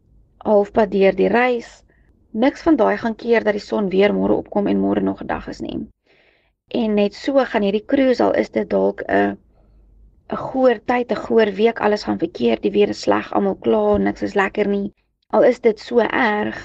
halfpad 0.43 0.91
deur 0.91 1.15
die 1.15 1.29
reis. 1.31 1.69
Niks 2.43 2.65
van 2.67 2.75
daai 2.81 2.97
gaan 2.99 3.15
keer 3.15 3.47
dat 3.47 3.55
die 3.55 3.63
son 3.63 3.87
weer 3.93 4.11
môre 4.17 4.35
opkom 4.43 4.67
en 4.67 4.83
môre 4.83 5.03
nog 5.07 5.21
'n 5.23 5.31
dag 5.31 5.47
is 5.47 5.61
nie. 5.61 5.79
En 6.67 6.99
net 6.99 7.13
so 7.13 7.45
gaan 7.53 7.63
hierdie 7.67 7.85
cruise 7.93 8.23
al 8.23 8.35
is 8.43 8.49
dit 8.49 8.69
dalk 8.69 9.03
'n 9.07 9.37
'n 10.31 10.37
goeie 10.37 10.79
tyd, 10.79 11.11
'n 11.11 11.23
goeie 11.25 11.51
week, 11.51 11.79
alles 11.79 12.03
gaan 12.03 12.19
verkeerd, 12.19 12.61
die 12.61 12.71
weer 12.71 12.89
is 12.89 13.01
sleg, 13.01 13.31
almal 13.33 13.55
kla, 13.55 13.97
niks 13.97 14.21
is 14.21 14.35
lekker 14.35 14.67
nie. 14.67 14.93
Al 15.29 15.43
is 15.43 15.59
dit 15.59 15.79
so 15.79 15.99
erg, 15.99 16.59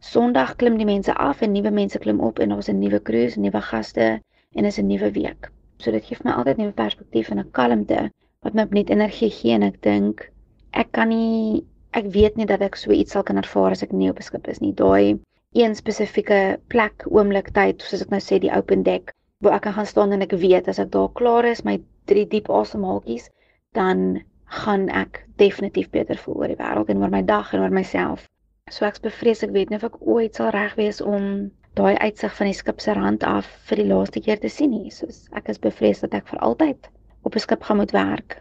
Sondag 0.00 0.56
klim 0.56 0.76
die 0.80 0.88
mense 0.88 1.14
af 1.14 1.42
en 1.44 1.52
nuwe 1.52 1.70
mense 1.70 1.98
klim 1.98 2.20
op 2.24 2.38
en 2.38 2.48
daar's 2.48 2.68
'n 2.72 2.78
nuwe 2.80 3.00
cruise, 3.08 3.40
nuwe 3.40 3.60
gaste 3.60 4.20
en 4.54 4.64
is 4.64 4.78
'n 4.78 4.86
nuwe 4.86 5.10
week. 5.12 5.50
So 5.78 5.90
dit 5.90 6.04
gee 6.04 6.16
vir 6.16 6.24
my 6.24 6.32
altyd 6.32 6.58
'n 6.58 6.62
nuwe 6.62 6.72
perspektief 6.72 7.30
en 7.30 7.38
'n 7.38 7.50
kalmte 7.52 8.10
wat 8.42 8.54
my 8.54 8.66
net 8.70 8.90
energie 8.90 9.30
gee 9.30 9.52
en 9.52 9.62
ek 9.62 9.80
dink 9.82 10.30
ek 10.72 10.92
kan 10.92 11.08
nie 11.08 11.64
ek 11.92 12.06
weet 12.14 12.36
nie 12.36 12.46
dat 12.46 12.62
ek 12.62 12.76
so 12.76 12.90
iets 12.90 13.12
sal 13.12 13.22
kan 13.22 13.36
ervaar 13.36 13.72
as 13.76 13.82
ek 13.82 13.92
nie 13.92 14.10
op 14.10 14.18
'n 14.18 14.22
skip 14.22 14.48
is 14.48 14.60
nie. 14.60 14.72
Daai 14.72 15.18
een 15.52 15.74
spesifieke 15.74 16.58
plek, 16.68 17.04
oomblik, 17.10 17.52
tyd, 17.52 17.82
soos 17.82 18.02
ek 18.02 18.10
nou 18.10 18.20
sê, 18.20 18.38
die 18.38 18.52
open 18.56 18.82
deck 18.82 19.12
waar 19.42 19.54
ek 19.54 19.62
kan 19.62 19.72
gaan 19.72 19.86
staan 19.86 20.12
en 20.12 20.22
ek 20.22 20.32
weet 20.32 20.68
as 20.68 20.78
ek 20.78 20.90
daar 20.90 21.08
klaar 21.12 21.44
is, 21.44 21.64
my 21.64 21.80
drie 22.06 22.26
diep 22.26 22.50
asemhaltjies, 22.50 23.30
dan 23.74 24.22
gaan 24.44 24.88
ek 24.88 25.24
definitief 25.36 25.90
beter 25.90 26.16
voel 26.16 26.42
oor 26.42 26.52
die 26.52 26.60
wêreld 26.60 26.88
en 26.88 27.02
oor 27.02 27.10
my 27.10 27.22
dag 27.22 27.52
en 27.54 27.60
oor 27.60 27.70
myself. 27.74 28.28
So 28.70 28.86
ek's 28.86 29.02
bevrees 29.02 29.42
ek 29.42 29.54
weet 29.54 29.70
nie 29.70 29.78
of 29.80 29.88
ek 29.88 29.98
ooit 30.00 30.38
sal 30.38 30.52
reg 30.54 30.76
wees 30.78 31.00
om 31.02 31.50
daai 31.78 31.96
uitsig 31.98 32.34
van 32.36 32.50
die 32.50 32.56
skip 32.56 32.82
se 32.82 32.94
rand 32.94 33.24
af 33.26 33.48
vir 33.68 33.82
die 33.82 33.88
laaste 33.90 34.22
keer 34.22 34.38
te 34.38 34.50
sien 34.50 34.70
nie. 34.70 34.90
Soos 34.94 35.24
ek 35.34 35.50
is 35.50 35.58
bevrees 35.62 36.02
dat 36.04 36.14
ek 36.14 36.30
vir 36.30 36.42
altyd 36.46 36.90
op 37.26 37.34
'n 37.34 37.44
skip 37.46 37.66
gaan 37.66 37.80
moet 37.82 37.92
werk 37.92 38.38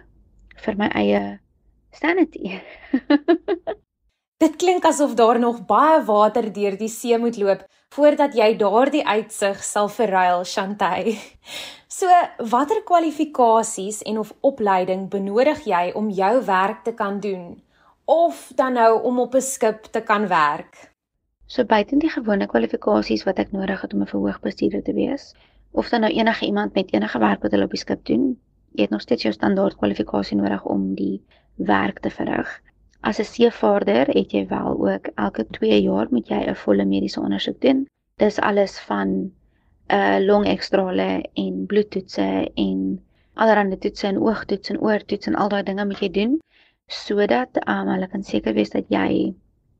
vir 0.65 0.77
my 0.77 0.89
eie 0.93 1.39
sanity. 1.91 2.59
Dit 4.39 4.55
klink 4.55 4.85
asof 4.85 5.17
daar 5.19 5.39
nog 5.39 5.65
baie 5.67 5.99
water 6.05 6.45
deur 6.53 6.77
die 6.77 6.87
see 6.87 7.17
moet 7.17 7.37
loop 7.37 7.65
voordat 7.95 8.35
jy 8.37 8.55
daardie 8.55 9.03
uitsig 9.03 9.63
sal 9.63 9.89
verruil, 9.89 10.45
Chantay. 10.45 11.17
So, 11.89 12.07
watter 12.37 12.83
kwalifikasies 12.85 14.03
en 14.05 14.19
of 14.19 14.33
opleiding 14.41 15.09
benodig 15.09 15.65
jy 15.65 15.91
om 15.97 16.09
jou 16.09 16.45
werk 16.45 16.83
te 16.85 16.93
kan 16.93 17.19
doen 17.19 17.57
of 18.09 18.51
dan 18.55 18.73
nou 18.73 19.03
om 19.03 19.19
op 19.19 19.35
'n 19.35 19.41
skip 19.41 19.83
te 19.83 20.01
kan 20.01 20.27
werk? 20.27 20.93
So 21.45 21.65
buite 21.65 21.97
die 21.97 22.09
gewone 22.09 22.47
kwalifikasies 22.47 23.23
wat 23.23 23.39
ek 23.39 23.51
nodig 23.51 23.81
het 23.81 23.93
om 23.93 24.01
'n 24.01 24.13
verhoogbestuurder 24.13 24.83
te 24.83 24.93
wees, 24.93 25.35
of 25.71 25.89
dan 25.89 26.01
nou 26.01 26.13
enige 26.13 26.45
iemand 26.45 26.73
met 26.73 26.93
enige 26.93 27.19
werk 27.19 27.41
wat 27.41 27.51
hulle 27.51 27.63
op 27.63 27.69
die 27.69 27.79
skip 27.79 28.05
doen, 28.05 28.39
jy 28.71 28.81
het 28.81 28.89
nog 28.89 29.01
steeds 29.01 29.21
jou 29.21 29.33
standaard 29.33 29.77
kwalifikasie 29.77 30.37
nodig 30.37 30.65
om 30.65 30.95
die 30.95 31.21
werk 31.55 31.99
te 31.99 32.09
verrig. 32.09 32.61
As 33.01 33.19
'n 33.19 33.23
seevaarder 33.23 34.07
het 34.07 34.31
jy 34.31 34.47
wel 34.47 34.87
ook 34.87 35.07
elke 35.15 35.45
2 35.47 35.81
jaar 35.81 36.07
moet 36.09 36.27
jy 36.27 36.41
'n 36.49 36.55
volle 36.55 36.85
mediese 36.85 37.21
ondersoek 37.21 37.61
doen. 37.61 37.87
Dis 38.17 38.39
alles 38.39 38.79
van 38.79 39.07
'n 39.07 39.33
uh, 39.93 40.17
longekstrale 40.19 41.25
en 41.33 41.65
bloedtoetse 41.65 42.51
en 42.55 43.01
allerlei 43.33 43.77
toetse 43.77 44.07
en 44.07 44.19
oogtoets 44.19 44.69
en 44.69 44.81
oortoets 44.81 45.27
en 45.27 45.35
al 45.35 45.49
daai 45.49 45.63
dinge 45.63 45.85
moet 45.85 45.99
jy 45.99 46.09
doen 46.09 46.39
sodat 46.89 47.57
um, 47.67 47.87
hulle 47.93 48.07
kan 48.09 48.23
seker 48.25 48.55
wees 48.57 48.73
dat 48.73 48.89
jy 48.89 49.33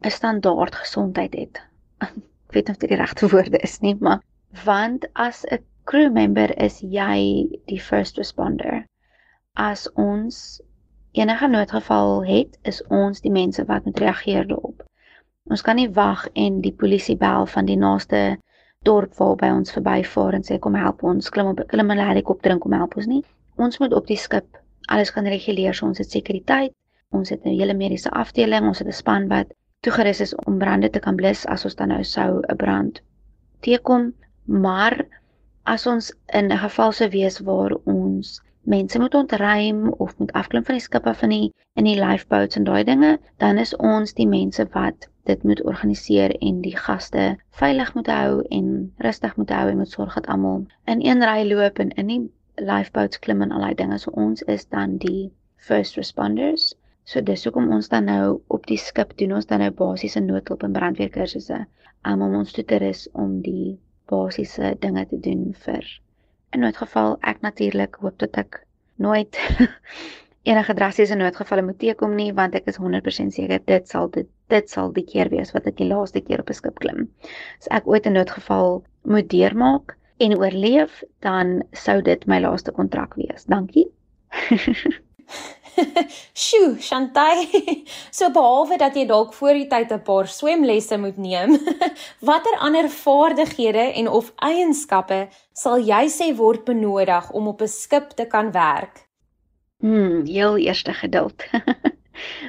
'n 0.05 0.11
standaard 0.13 0.75
gesondheid 0.75 1.33
het. 1.33 1.61
Ek 2.05 2.53
weet 2.55 2.67
nie 2.67 2.75
of 2.75 2.81
dit 2.81 2.89
die 2.89 2.99
regte 3.01 3.29
woorde 3.33 3.61
is 3.65 3.79
nie, 3.81 3.95
maar 3.99 4.21
want 4.65 5.05
as 5.13 5.43
'n 5.51 5.63
crew 5.89 6.11
member 6.13 6.53
is 6.57 6.79
jy 6.81 7.49
die 7.65 7.81
first 7.81 8.17
responder. 8.17 8.85
As 9.57 9.87
ons 9.93 10.61
enige 11.11 11.47
noodgeval 11.47 12.25
het, 12.25 12.57
is 12.61 12.83
ons 12.87 13.21
die 13.21 13.33
mense 13.33 13.65
wat 13.65 13.85
moet 13.85 13.99
reageer 13.99 14.47
daarop. 14.47 14.85
Ons 15.49 15.61
kan 15.65 15.75
nie 15.75 15.89
wag 15.89 16.27
en 16.33 16.61
die 16.61 16.73
polisie 16.73 17.17
bel 17.17 17.45
van 17.45 17.65
die 17.65 17.77
naaste 17.77 18.37
dorp 18.85 19.17
waar 19.17 19.35
by 19.35 19.49
ons 19.49 19.73
verbyvaar 19.73 20.37
en 20.37 20.45
sê 20.45 20.59
kom 20.61 20.77
help 20.77 21.03
ons, 21.03 21.29
klim 21.29 21.47
op 21.51 21.63
klim 21.67 21.91
'n 21.91 21.97
helikopter 21.97 22.51
en 22.51 22.59
kom 22.59 22.73
help 22.77 22.95
ons 22.97 23.07
nie. 23.07 23.23
Ons 23.57 23.79
moet 23.79 23.93
op 23.93 24.07
die 24.07 24.17
skip 24.17 24.61
alles 24.87 25.11
kan 25.11 25.25
reguleer, 25.25 25.73
so 25.73 25.85
ons 25.85 25.97
het 25.97 26.11
sekuriteit, 26.11 26.73
ons 27.17 27.29
het 27.33 27.45
'n 27.45 27.57
hele 27.59 27.73
mediese 27.73 28.11
afdeling, 28.23 28.67
ons 28.67 28.79
het 28.79 28.87
'n 28.87 29.01
span 29.01 29.27
wat 29.27 29.53
toegerus 29.85 30.19
is 30.25 30.35
om 30.35 30.57
brande 30.57 30.89
te 30.89 30.99
kan 30.99 31.15
blus 31.15 31.45
as 31.45 31.65
ons 31.65 31.75
dan 31.75 31.87
nou 31.87 32.03
sou 32.03 32.41
'n 32.41 32.55
brand 32.55 33.01
teekom, 33.65 34.13
maar 34.45 35.05
as 35.63 35.87
ons 35.87 36.13
in 36.39 36.51
'n 36.51 36.57
geval 36.57 36.91
sou 36.91 37.09
wees 37.09 37.39
waar 37.39 37.73
ons 37.83 38.41
mense 38.61 38.99
moet 38.99 39.13
ontruim 39.13 39.89
of 39.89 40.17
moet 40.17 40.31
afklim 40.31 40.63
van 40.65 40.75
die 40.75 40.85
skip 40.87 41.07
af 41.07 41.21
in 41.21 41.29
die 41.29 41.53
in 41.73 41.83
die 41.83 41.99
lifeboats 41.99 42.55
en 42.55 42.63
daai 42.63 42.83
dinge, 42.83 43.19
dan 43.37 43.57
is 43.57 43.75
ons 43.75 44.13
die 44.13 44.27
mense 44.27 44.67
wat 44.73 45.07
dit 45.23 45.43
moet 45.43 45.63
organiseer 45.63 46.35
en 46.41 46.61
die 46.61 46.75
gaste 46.77 47.37
veilig 47.61 47.93
moet 47.93 48.07
hou 48.07 48.41
en 48.49 48.67
rustig 48.97 49.35
moet 49.35 49.49
hou 49.49 49.69
en 49.69 49.77
moet 49.77 49.95
sorg 49.95 50.13
dat 50.13 50.27
almal 50.27 50.65
in 50.85 51.05
een 51.05 51.23
ry 51.31 51.45
loop 51.51 51.79
en 51.79 51.89
in 51.89 52.07
die 52.07 52.21
lifeboats 52.55 53.19
klim 53.19 53.41
en 53.41 53.51
al 53.51 53.65
daai 53.65 53.75
dinge. 53.75 53.97
So 53.97 54.11
ons 54.11 54.41
is 54.41 54.67
dan 54.67 54.97
die 54.97 55.31
first 55.55 55.95
responders. 55.95 56.73
So 57.09 57.21
dis 57.25 57.41
hoekom 57.47 57.71
ons 57.73 57.87
dan 57.89 58.05
nou 58.05 58.25
op 58.53 58.67
die 58.69 58.77
skip 58.77 59.15
doen 59.17 59.31
ons 59.37 59.47
dan 59.49 59.63
nou 59.63 59.71
basiese 59.73 60.21
noodhulp 60.21 60.61
en 60.67 60.75
brandweerkursusse 60.75 61.57
um, 62.05 62.21
om 62.21 62.35
ons 62.39 62.51
toe 62.53 62.63
te 62.69 62.77
rus 62.83 63.07
om 63.23 63.39
die 63.41 63.79
basiese 64.11 64.75
dinge 64.83 65.07
te 65.09 65.17
doen 65.27 65.47
vir 65.63 65.87
'n 66.53 66.61
noodgeval. 66.65 67.17
Ek 67.31 67.41
natuurlik 67.41 67.97
hoop 68.03 68.19
dat 68.21 68.37
ek 68.43 68.61
nooit 69.07 69.41
enige 70.51 70.77
drastiese 70.81 71.17
noodgevalle 71.17 71.65
moet 71.65 71.81
teekom 71.81 72.13
nie 72.19 72.29
want 72.43 72.59
ek 72.61 72.69
is 72.69 72.77
100% 72.77 73.33
seker 73.39 73.65
dit 73.73 73.89
sal 73.89 74.13
dit 74.13 74.29
dit 74.53 74.69
sal 74.69 74.93
die 74.93 75.07
keer 75.15 75.33
wees 75.33 75.53
wat 75.57 75.65
ek 75.65 75.81
die 75.81 75.89
laaste 75.89 76.21
keer 76.21 76.45
op 76.45 76.53
'n 76.53 76.61
skip 76.61 76.79
klim. 76.85 77.09
As 77.57 77.73
ek 77.81 77.89
ooit 77.89 78.05
'n 78.05 78.17
noodgeval 78.21 78.83
moet 79.03 79.29
deurmaak 79.33 79.97
en 80.19 80.37
oorleef, 80.37 81.03
dan 81.25 81.63
sou 81.73 82.01
dit 82.01 82.27
my 82.27 82.39
laaste 82.39 82.71
kontrak 82.71 83.17
wees. 83.17 83.49
Dankie. 83.49 83.89
Sjoe, 86.33 86.77
Shantai. 86.79 87.47
So 88.17 88.29
behalwe 88.35 88.77
dat 88.77 88.95
jy 88.97 89.05
dalk 89.09 89.33
voor 89.37 89.57
die 89.57 89.67
tyd 89.71 89.91
'n 89.93 90.03
paar 90.03 90.27
swemlesse 90.27 90.97
moet 90.97 91.17
neem, 91.17 91.57
watter 92.29 92.57
ander 92.59 92.89
vaardighede 92.89 93.85
en 94.01 94.07
of 94.07 94.33
eienskappe 94.35 95.27
sal 95.53 95.79
jy 95.79 96.07
sê 96.09 96.33
word 96.35 96.65
benodig 96.65 97.31
om 97.31 97.47
op 97.47 97.61
'n 97.61 97.67
skip 97.67 98.09
te 98.15 98.25
kan 98.25 98.51
werk? 98.51 99.07
Hmm, 99.79 100.25
heel 100.25 100.57
eerste 100.57 100.93
geduld. 100.93 101.45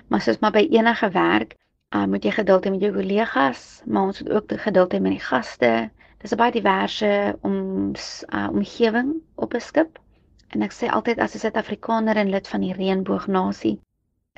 maar 0.08 0.20
soos 0.20 0.38
maar 0.38 0.52
by 0.52 0.66
enige 0.70 1.10
werk, 1.10 1.54
uh, 1.94 2.06
moet 2.06 2.24
jy 2.24 2.30
geduld 2.30 2.64
hê 2.64 2.70
met 2.70 2.82
jou 2.82 2.92
kollegas, 2.92 3.82
maar 3.86 4.10
ons 4.10 4.22
moet 4.22 4.32
ook 4.32 4.52
geduld 4.66 4.92
hê 4.92 5.00
met 5.00 5.12
die 5.18 5.26
gaste. 5.26 5.90
Dis 6.18 6.32
'n 6.32 6.36
baie 6.36 6.52
diverse 6.52 7.38
om 7.40 7.92
uh, 8.34 8.48
omgewing 8.50 9.14
op 9.36 9.54
'n 9.54 9.60
skip. 9.60 9.98
En 10.54 10.62
ek 10.66 10.72
sê 10.74 10.88
altyd 10.90 11.20
as 11.22 11.34
'n 11.34 11.40
Suid-Afrikaner 11.40 12.18
en 12.20 12.30
lid 12.34 12.48
van 12.52 12.62
die 12.64 12.72
reënboognasie, 12.74 13.76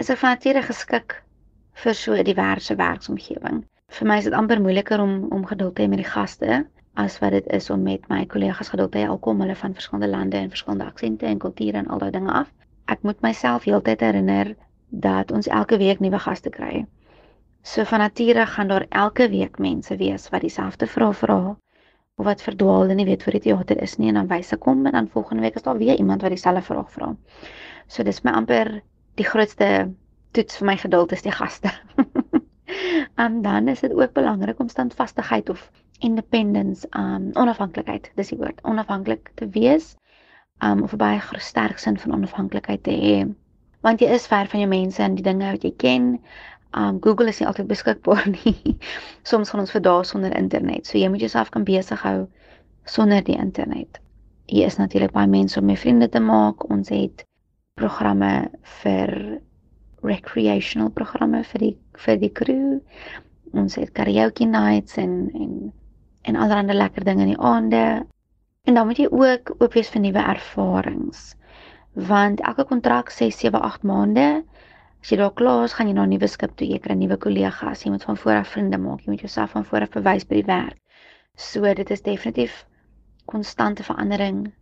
is 0.02 0.10
ek 0.12 0.18
van 0.22 0.34
nature 0.34 0.62
geskik 0.66 1.14
vir 1.84 1.94
so 2.00 2.12
'n 2.14 2.26
diverse 2.28 2.74
werksomgewing. 2.80 3.62
Vir 3.98 4.08
my 4.08 4.18
is 4.20 4.28
dit 4.28 4.36
amper 4.40 4.60
moeiliker 4.60 5.00
om 5.00 5.14
om 5.36 5.46
geduld 5.52 5.74
te 5.74 5.82
hê 5.82 5.88
met 5.88 6.02
die 6.02 6.10
gaste 6.10 6.58
as 7.04 7.18
wat 7.22 7.32
dit 7.36 7.46
is 7.58 7.70
om 7.70 7.82
met 7.82 8.08
my 8.12 8.26
kollegas 8.34 8.72
geduld 8.74 8.92
te 8.92 8.98
hê 8.98 9.08
alkom 9.08 9.40
hulle 9.40 9.56
van 9.62 9.78
verskillende 9.78 10.10
lande 10.16 10.36
en 10.36 10.52
verskillende 10.56 10.90
aksente 10.92 11.26
en 11.26 11.38
kulture 11.46 11.78
en 11.78 11.88
al 11.88 11.98
daai 12.04 12.10
dinge 12.18 12.32
af. 12.42 12.52
Ek 12.96 13.02
moet 13.02 13.24
myself 13.28 13.64
heeltyd 13.64 14.00
herinner 14.00 14.54
dat 15.08 15.32
ons 15.32 15.48
elke 15.48 15.78
week 15.78 16.00
nuwe 16.00 16.18
gaste 16.18 16.50
kry. 16.50 16.86
So 17.62 17.84
van 17.84 18.04
nature 18.04 18.46
gaan 18.46 18.68
daar 18.68 18.86
elke 18.90 19.28
week 19.28 19.58
mense 19.58 19.96
wees 19.96 20.28
wat 20.28 20.44
dieselfde 20.44 20.86
vrae 20.86 21.12
vra 21.24 21.56
of 22.20 22.24
wat 22.24 22.42
verdwaal 22.42 22.90
en 22.90 22.96
nie 23.00 23.08
weet 23.08 23.24
waar 23.24 23.36
die 23.38 23.44
teater 23.46 23.80
is 23.82 23.96
nie 23.98 24.10
en 24.12 24.20
dan 24.20 24.28
wys 24.28 24.52
ek 24.52 24.60
kom 24.60 24.86
en 24.86 24.92
dan 24.92 25.08
volgende 25.08 25.42
week 25.42 25.56
is 25.56 25.64
daar 25.66 25.78
weer 25.80 25.96
iemand 25.96 26.22
wat 26.22 26.34
dieselfde 26.34 26.62
vraag 26.62 26.90
vra. 26.92 27.12
So 27.88 28.02
dis 28.02 28.22
my 28.22 28.34
amper 28.36 28.80
die 29.20 29.26
grootste 29.28 29.92
toets 30.36 30.58
vir 30.60 30.66
my 30.66 30.76
geduld 30.80 31.12
is 31.12 31.24
die 31.24 31.32
gaste. 31.32 31.72
en 33.24 33.42
dan 33.42 33.68
is 33.68 33.80
dit 33.80 33.92
ook 33.92 34.12
belangrik 34.12 34.60
om 34.60 34.68
standvastigheid 34.68 35.48
of 35.48 35.70
independence, 36.02 36.86
um 36.96 37.30
onafhanklikheid, 37.38 38.10
dis 38.16 38.32
die 38.32 38.38
woord, 38.38 38.60
onafhanklik 38.62 39.30
te 39.34 39.48
wees. 39.54 39.94
Um 40.62 40.82
of 40.82 40.92
'n 40.92 41.00
baie 41.00 41.20
sterk 41.38 41.78
sin 41.78 41.98
van 41.98 42.14
onafhanklikheid 42.14 42.82
te 42.82 42.96
hê. 42.96 43.34
Want 43.82 44.00
jy 44.00 44.08
is 44.14 44.26
ver 44.26 44.46
van 44.46 44.60
jou 44.60 44.68
mense 44.70 45.02
en 45.02 45.14
die 45.14 45.24
dinge 45.24 45.50
wat 45.50 45.64
jy 45.64 45.74
ken. 45.76 46.20
Um 46.74 46.98
Google 47.00 47.28
is 47.28 47.38
nie 47.40 47.46
altyd 47.46 47.68
beskikbaar 47.68 48.28
nie. 48.38 48.76
Soms 49.28 49.50
gaan 49.52 49.60
ons 49.60 49.74
vir 49.74 49.84
dae 49.84 50.04
sonder 50.08 50.32
internet. 50.36 50.86
So 50.86 50.98
jy 50.98 51.10
moet 51.12 51.20
jouself 51.20 51.50
kan 51.52 51.66
besig 51.68 52.00
hou 52.06 52.28
sonder 52.88 53.20
die 53.24 53.36
internet. 53.36 54.00
Hier 54.48 54.66
is 54.66 54.78
natuurlik 54.80 55.12
baie 55.12 55.28
mense 55.28 55.60
om 55.60 55.68
mee 55.68 55.78
vriende 55.78 56.08
te 56.08 56.20
maak. 56.20 56.64
Ons 56.70 56.88
het 56.92 57.24
programme 57.80 58.32
vir 58.82 59.12
recreational 60.02 60.90
programme 60.90 61.42
vir 61.52 61.66
die 61.66 61.74
vir 62.06 62.18
die 62.24 62.32
crew. 62.32 62.80
Ons 63.52 63.76
het 63.76 63.92
karaoke 63.92 64.48
nights 64.48 64.96
en 64.96 65.28
en 65.34 65.54
en 66.22 66.36
allerlei 66.38 66.76
lekker 66.78 67.04
dinge 67.04 67.26
in 67.26 67.34
die 67.34 67.44
aande. 67.52 67.84
En 68.64 68.74
dan 68.74 68.86
moet 68.86 68.98
jy 68.98 69.08
ook 69.10 69.54
oop 69.58 69.72
wees 69.74 69.90
vir 69.90 70.04
nuwe 70.04 70.22
ervarings. 70.22 71.32
Want 72.08 72.40
elke 72.40 72.64
kontrak 72.64 73.10
sê 73.10 73.28
7, 73.28 73.60
8 73.60 73.82
maande 73.82 74.26
As 75.02 75.10
jy 75.10 75.16
daar 75.18 75.32
klaar 75.34 75.64
is, 75.66 75.72
gaan 75.74 75.88
jy 75.90 75.94
na 75.96 76.02
'n 76.06 76.12
nuwe 76.14 76.28
skip 76.30 76.52
toe, 76.56 76.66
jy 76.72 76.78
kry 76.78 76.94
nuwe 76.94 77.16
kollegas, 77.22 77.80
jy 77.82 77.90
moet 77.90 78.04
van 78.08 78.16
voor 78.16 78.36
af 78.40 78.50
vriende 78.54 78.78
maak, 78.78 79.00
jy 79.02 79.10
moet 79.10 79.24
jouself 79.24 79.50
van 79.50 79.64
voor 79.64 79.82
af 79.86 79.90
bewys 79.96 80.26
by 80.30 80.36
die 80.38 80.50
werk. 80.50 80.78
So 81.36 81.74
dit 81.74 81.90
is 81.90 82.02
definitief 82.02 82.66
konstante 83.32 83.82
verandering. 83.82 84.52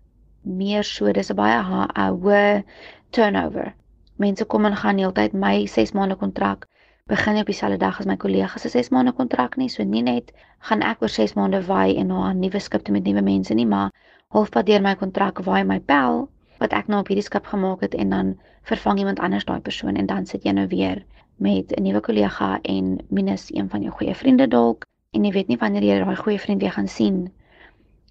Meer 0.62 0.82
so, 0.84 1.12
dis 1.12 1.30
'n 1.30 1.36
baie 1.36 1.60
hoë 1.68 2.64
turnover. 3.10 3.74
Mense 4.16 4.44
kom 4.44 4.64
en 4.64 4.76
gaan 4.76 4.98
heeltyd 4.98 5.36
my 5.44 5.66
6 5.66 5.92
maande 5.92 6.16
kontrak 6.16 6.66
begin 7.06 7.36
op 7.36 7.46
dieselfde 7.46 7.78
dag 7.78 8.00
as 8.00 8.06
my 8.06 8.16
kollegas 8.16 8.62
se 8.62 8.68
6 8.68 8.88
maande 8.88 9.12
kontrak 9.12 9.56
nie. 9.56 9.68
So 9.68 9.84
nie 9.84 10.02
net 10.02 10.32
gaan 10.70 10.82
ek 10.82 11.02
oor 11.02 11.08
6 11.08 11.34
maande 11.34 11.60
waai 11.66 11.96
en 11.98 12.06
na 12.06 12.30
'n 12.30 12.40
nuwe 12.40 12.60
skip 12.60 12.82
toe 12.82 12.92
met 12.92 13.04
nuwe 13.04 13.22
mense 13.22 13.54
nie, 13.54 13.66
maar 13.66 13.90
halfpad 14.28 14.66
deur 14.66 14.80
my 14.80 14.94
kontrak 14.94 15.44
waai 15.44 15.64
my 15.64 15.80
pel 15.80 16.28
wat 16.60 16.72
ek 16.76 16.86
nou 16.92 17.00
op 17.00 17.08
hierdie 17.08 17.24
skip 17.24 17.46
gemaak 17.48 17.80
het 17.80 17.94
en 17.94 18.12
dan 18.14 18.36
vervang 18.68 18.98
iemand 18.98 19.20
anders 19.20 19.44
daai 19.48 19.60
persoon 19.60 19.96
en 19.96 20.06
dan 20.06 20.26
sit 20.26 20.44
jy 20.44 20.52
nou 20.52 20.66
weer 20.68 21.02
met 21.36 21.72
'n 21.72 21.82
nuwe 21.82 22.00
kollega 22.00 22.58
en 22.62 22.98
minus 23.08 23.48
een 23.54 23.68
van 23.70 23.82
jou 23.82 23.92
goeie 23.92 24.14
vriende 24.14 24.48
dalk 24.48 24.84
en 25.10 25.24
jy 25.24 25.32
weet 25.32 25.48
nie 25.48 25.58
wanneer 25.58 25.82
jy 25.82 25.98
daai 26.04 26.16
goeie 26.16 26.38
vriend 26.38 26.60
weer 26.60 26.72
gaan 26.72 26.88
sien. 26.88 27.32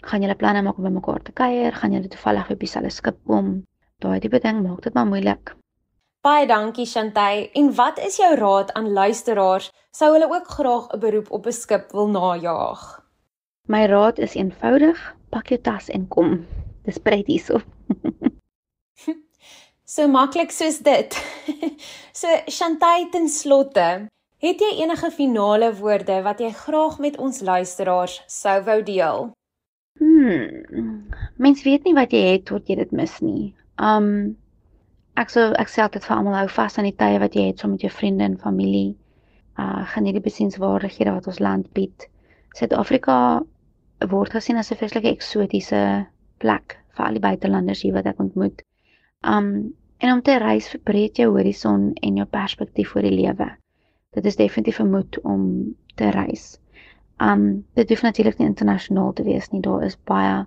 Gaan 0.02 0.22
julle 0.22 0.36
planne 0.36 0.62
maak 0.62 0.78
om 0.78 0.84
by 0.84 0.90
mekaar 0.90 1.22
te 1.22 1.32
kuier? 1.32 1.74
Gaan 1.76 1.92
julle 1.92 2.08
toevallig 2.08 2.50
op 2.50 2.60
dieselfde 2.60 2.90
skip 2.90 3.18
kom? 3.28 3.64
Daai 4.00 4.20
tipe 4.20 4.40
ding 4.40 4.62
maak 4.64 4.82
dit 4.82 4.94
maar 4.94 5.08
moeilik. 5.08 5.56
Baie 6.24 6.48
dankie 6.48 6.86
Shantay. 6.86 7.50
En 7.54 7.76
wat 7.76 8.00
is 8.00 8.18
jou 8.18 8.36
raad 8.36 8.74
aan 8.74 8.92
luisteraars 8.92 9.72
sou 9.92 10.12
hulle 10.14 10.28
ook 10.28 10.48
graag 10.48 10.88
'n 10.94 11.00
beroep 11.00 11.32
op 11.32 11.46
'n 11.46 11.52
skip 11.52 11.92
wil 11.92 12.08
najaag? 12.08 13.04
My 13.68 13.86
raad 13.86 14.20
is 14.20 14.36
eenvoudig: 14.36 15.16
pak 15.30 15.48
jou 15.48 15.62
tas 15.62 15.90
en 15.90 16.08
kom. 16.08 16.46
Dis 16.90 16.98
pretty 16.98 17.38
so. 17.38 17.62
So 19.90 20.06
maklik 20.06 20.52
soos 20.54 20.76
dit. 20.86 21.16
so 22.20 22.30
Shantay 22.46 23.08
ten 23.10 23.26
slotte, 23.26 23.86
het 24.38 24.60
jy 24.62 24.84
enige 24.84 25.10
finale 25.10 25.72
woorde 25.80 26.20
wat 26.28 26.44
jy 26.44 26.52
graag 26.54 27.00
met 27.02 27.18
ons 27.18 27.40
luisteraars 27.42 28.20
sou 28.30 28.54
wou 28.68 28.76
deel? 28.86 29.32
Hmm. 29.98 31.10
Mens 31.42 31.66
weet 31.66 31.90
nie 31.90 31.96
wat 31.98 32.14
jy 32.14 32.22
het 32.28 32.46
tot 32.52 32.70
jy 32.70 32.78
dit 32.84 32.94
mis 32.94 33.16
nie. 33.26 33.48
Um 33.82 34.38
ek 35.18 35.34
sou 35.34 35.48
ek 35.58 35.74
sê 35.74 35.82
altyd 35.82 36.06
vir 36.06 36.18
almal 36.20 36.38
hou 36.38 36.54
vas 36.60 36.78
aan 36.78 36.92
die 36.92 36.98
tye 37.02 37.18
wat 37.26 37.34
jy 37.34 37.48
het 37.50 37.58
saam 37.58 37.74
so 37.74 37.80
met 37.80 37.88
jou 37.88 37.94
vriende 37.96 38.30
en 38.30 38.38
familie. 38.46 38.94
Uh 39.58 39.88
geniet 39.96 40.20
die 40.20 40.28
besienswaardighede 40.30 41.18
wat 41.18 41.34
ons 41.34 41.42
land 41.42 41.66
bied. 41.74 42.06
Suid-Afrika 42.62 43.18
word 44.14 44.38
gesien 44.38 44.62
as 44.62 44.70
'n 44.70 44.78
vreeslike 44.84 45.18
eksotiese 45.18 45.84
plek 46.44 46.78
vir 46.98 47.06
al 47.06 47.18
die 47.18 47.24
buitelanders 47.24 47.84
hier 47.86 47.96
wat 47.98 48.10
ek 48.12 48.20
ontmoet. 48.24 48.64
Um 49.36 49.52
en 50.00 50.14
om 50.14 50.22
te 50.24 50.38
reis 50.40 50.70
verbreek 50.72 51.20
jou 51.20 51.28
horison 51.36 51.90
en 52.08 52.20
jou 52.22 52.26
perspektief 52.32 52.94
oor 52.96 53.04
die 53.04 53.16
lewe. 53.16 53.50
Dit 54.16 54.26
is 54.26 54.40
definitief 54.40 54.80
'n 54.80 54.92
moed 54.92 55.20
om 55.24 55.76
te 55.96 56.12
reis. 56.16 56.60
Um 57.20 57.66
dit 57.76 57.90
hoef 57.90 58.02
natuurlik 58.02 58.38
nie 58.40 58.48
internasionaal 58.48 59.14
te 59.14 59.24
wees 59.24 59.50
nie. 59.52 59.62
Daar 59.62 59.84
is 59.84 59.98
baie 59.98 60.46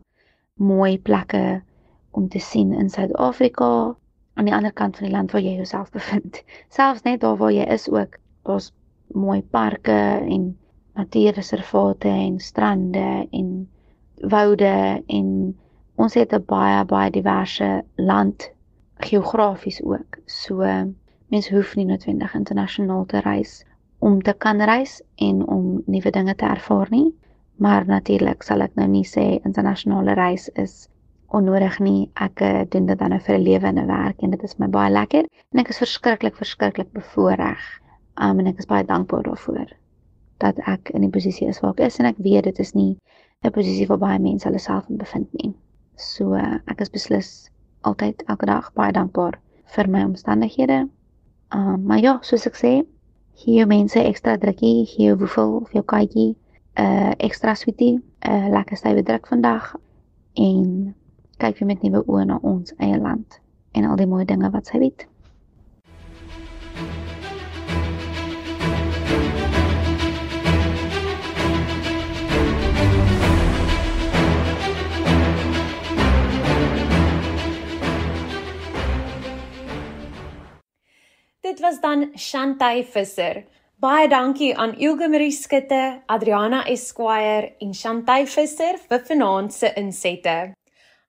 mooi 0.57 0.98
plekke 0.98 1.62
om 2.11 2.28
te 2.28 2.38
sien 2.38 2.72
in 2.72 2.90
Suid-Afrika 2.90 3.96
aan 4.35 4.48
die 4.48 4.55
ander 4.55 4.72
kant 4.72 4.96
van 4.96 5.07
die 5.07 5.14
land 5.14 5.33
waar 5.33 5.42
jy 5.42 5.55
jouself 5.57 5.90
bevind. 5.90 6.42
Selfs 6.76 7.02
net 7.02 7.20
daar 7.20 7.37
waar 7.37 7.52
jy 7.52 7.64
is 7.64 7.88
ook, 7.90 8.18
daar's 8.42 8.72
mooi 9.12 9.42
parke 9.42 10.00
en 10.28 10.57
natuurreservate 10.94 12.09
en 12.09 12.38
strande 12.40 13.26
en 13.31 13.68
woude 14.14 15.02
en 15.07 15.59
ons 15.96 16.14
het 16.14 16.33
'n 16.33 16.44
baie 16.46 16.85
baie 16.85 17.11
diverse 17.11 17.85
land 17.96 18.50
geografies 18.96 19.83
ook. 19.83 20.18
So 20.26 20.57
mense 21.28 21.55
hoef 21.55 21.74
nie 21.76 21.85
noodwendig 21.85 22.35
internasionaal 22.35 23.05
te 23.07 23.20
reis 23.20 23.64
om 23.98 24.22
te 24.22 24.33
kan 24.33 24.61
reis 24.61 25.02
en 25.16 25.46
om 25.46 25.83
nuwe 25.87 26.11
dinge 26.11 26.35
te 26.35 26.44
ervaar 26.44 26.87
nie. 26.90 27.14
Maar 27.57 27.87
natuurlik 27.87 28.42
sal 28.42 28.61
ek 28.61 28.74
nou 28.74 28.88
nie 28.88 29.07
sê 29.07 29.40
internasionale 29.44 30.14
reis 30.14 30.48
is 30.48 30.88
onnodig 31.28 31.78
nie. 31.78 32.11
Ek 32.14 32.40
eh, 32.40 32.64
doen 32.68 32.87
dit 32.87 32.98
dan 32.98 33.11
nou 33.11 33.20
vir 33.20 33.38
'n 33.38 33.42
lewe 33.42 33.66
en 33.66 33.78
'n 33.78 33.87
werk 33.87 34.22
en 34.22 34.31
dit 34.31 34.42
is 34.42 34.59
my 34.59 34.66
baie 34.66 34.90
lekker 34.90 35.24
en 35.52 35.59
ek 35.59 35.68
is 35.68 35.78
verskriklik 35.78 36.37
verskriklik 36.37 36.92
bevoorreg 36.92 37.83
Um, 38.20 38.38
en 38.42 38.48
ek 38.50 38.59
is 38.61 38.68
baie 38.68 38.85
dankbaar 38.85 39.22
daarvoor 39.24 39.70
dat 40.42 40.59
ek 40.68 40.90
in 40.92 41.05
die 41.07 41.12
posisie 41.12 41.46
is 41.48 41.62
waar 41.62 41.72
ek 41.72 41.87
is 41.87 41.96
en 42.00 42.09
ek 42.11 42.18
weet 42.20 42.44
dit 42.44 42.59
is 42.61 42.74
nie 42.76 42.98
'n 43.40 43.52
posisie 43.55 43.87
waar 43.88 44.02
baie 44.02 44.18
mense 44.20 44.44
hulle 44.44 44.61
self 44.61 44.88
in 44.90 44.98
bevind 45.00 45.33
nie. 45.40 45.55
So 46.03 46.35
ek 46.35 46.81
is 46.83 46.91
beslis 46.91 47.31
altyd 47.87 48.23
elke 48.27 48.47
dag 48.47 48.71
baie 48.79 48.93
dankbaar 48.93 49.38
vir 49.75 49.88
my 49.88 50.03
omstandighede. 50.05 50.88
Um, 51.55 51.85
maar 51.87 52.01
ja, 52.03 52.19
soos 52.27 52.47
ek 52.49 52.59
sê, 52.59 52.73
hier 53.45 53.69
mense 53.71 54.01
ekstra 54.01 54.37
drukkie, 54.41 54.85
hier 54.88 55.17
woefel 55.21 55.59
of 55.61 55.73
jou 55.77 55.85
katjie, 55.95 56.35
'n 56.77 56.85
uh, 56.85 57.12
ekstra 57.29 57.55
sweetie, 57.55 58.01
'n 58.01 58.03
uh, 58.33 58.49
lekker 58.57 58.77
stywe 58.81 59.03
druk 59.05 59.29
vandag 59.29 59.75
en 60.35 60.95
kyk 61.38 61.59
weer 61.59 61.71
met 61.71 61.83
nuwe 61.83 62.05
oë 62.07 62.25
na 62.27 62.38
ons 62.43 62.75
eie 62.79 62.99
land 62.99 63.41
en 63.73 63.85
al 63.85 63.97
die 63.97 64.07
mooi 64.07 64.25
dinge 64.25 64.51
wat 64.51 64.67
sy 64.67 64.79
weet. 64.79 65.07
Was 81.62 81.81
dan 81.81 82.11
Shantay 82.18 82.85
Visser. 82.85 83.44
Baie 83.79 84.09
dankie 84.09 84.57
aan 84.59 84.75
Ilge 84.79 85.09
Marie 85.09 85.33
Skutte, 85.33 86.03
Adriana 86.07 86.64
Esquire 86.66 87.55
en 87.59 87.75
Shantay 87.75 88.27
Visser 88.27 88.79
vir 88.88 89.01
vanaand 89.09 89.53
se 89.55 89.72
insette. 89.79 90.55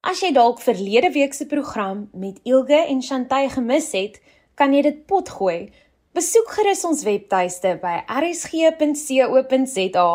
As 0.03 0.21
jy 0.21 0.31
dalk 0.35 0.61
verlede 0.61 1.11
week 1.13 1.33
se 1.33 1.45
program 1.49 2.09
met 2.13 2.39
Ilge 2.45 2.85
en 2.85 3.01
Shantay 3.01 3.49
gemis 3.49 3.91
het, 3.97 4.21
kan 4.55 4.73
jy 4.73 4.81
dit 4.85 5.05
potgooi. 5.09 5.71
Besoek 6.13 6.49
gerus 6.57 6.85
ons 6.85 7.03
webtuiste 7.07 7.79
by 7.81 8.05
rsg.co.za. 8.21 10.09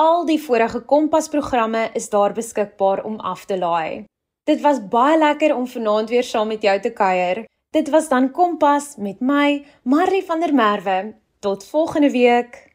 Al 0.00 0.24
die 0.24 0.40
vorige 0.40 0.80
Kompas-programme 0.88 1.90
is 1.98 2.08
daar 2.08 2.32
beskikbaar 2.32 3.04
om 3.04 3.20
af 3.20 3.44
te 3.44 3.58
laai. 3.60 4.04
Dit 4.48 4.60
was 4.64 4.80
baie 4.80 5.18
lekker 5.18 5.52
om 5.54 5.66
vanaand 5.68 6.08
weer 6.10 6.24
saam 6.24 6.48
met 6.48 6.62
jou 6.64 6.80
te 6.80 6.90
kuier. 6.90 7.44
Dit 7.72 7.90
was 7.90 8.08
dan 8.08 8.30
Kompas 8.30 8.96
met 8.96 9.20
my, 9.20 9.64
Marie 9.82 10.22
van 10.24 10.40
der 10.40 10.54
Merwe. 10.54 11.14
Tot 11.38 11.64
volgende 11.64 12.10
week. 12.10 12.72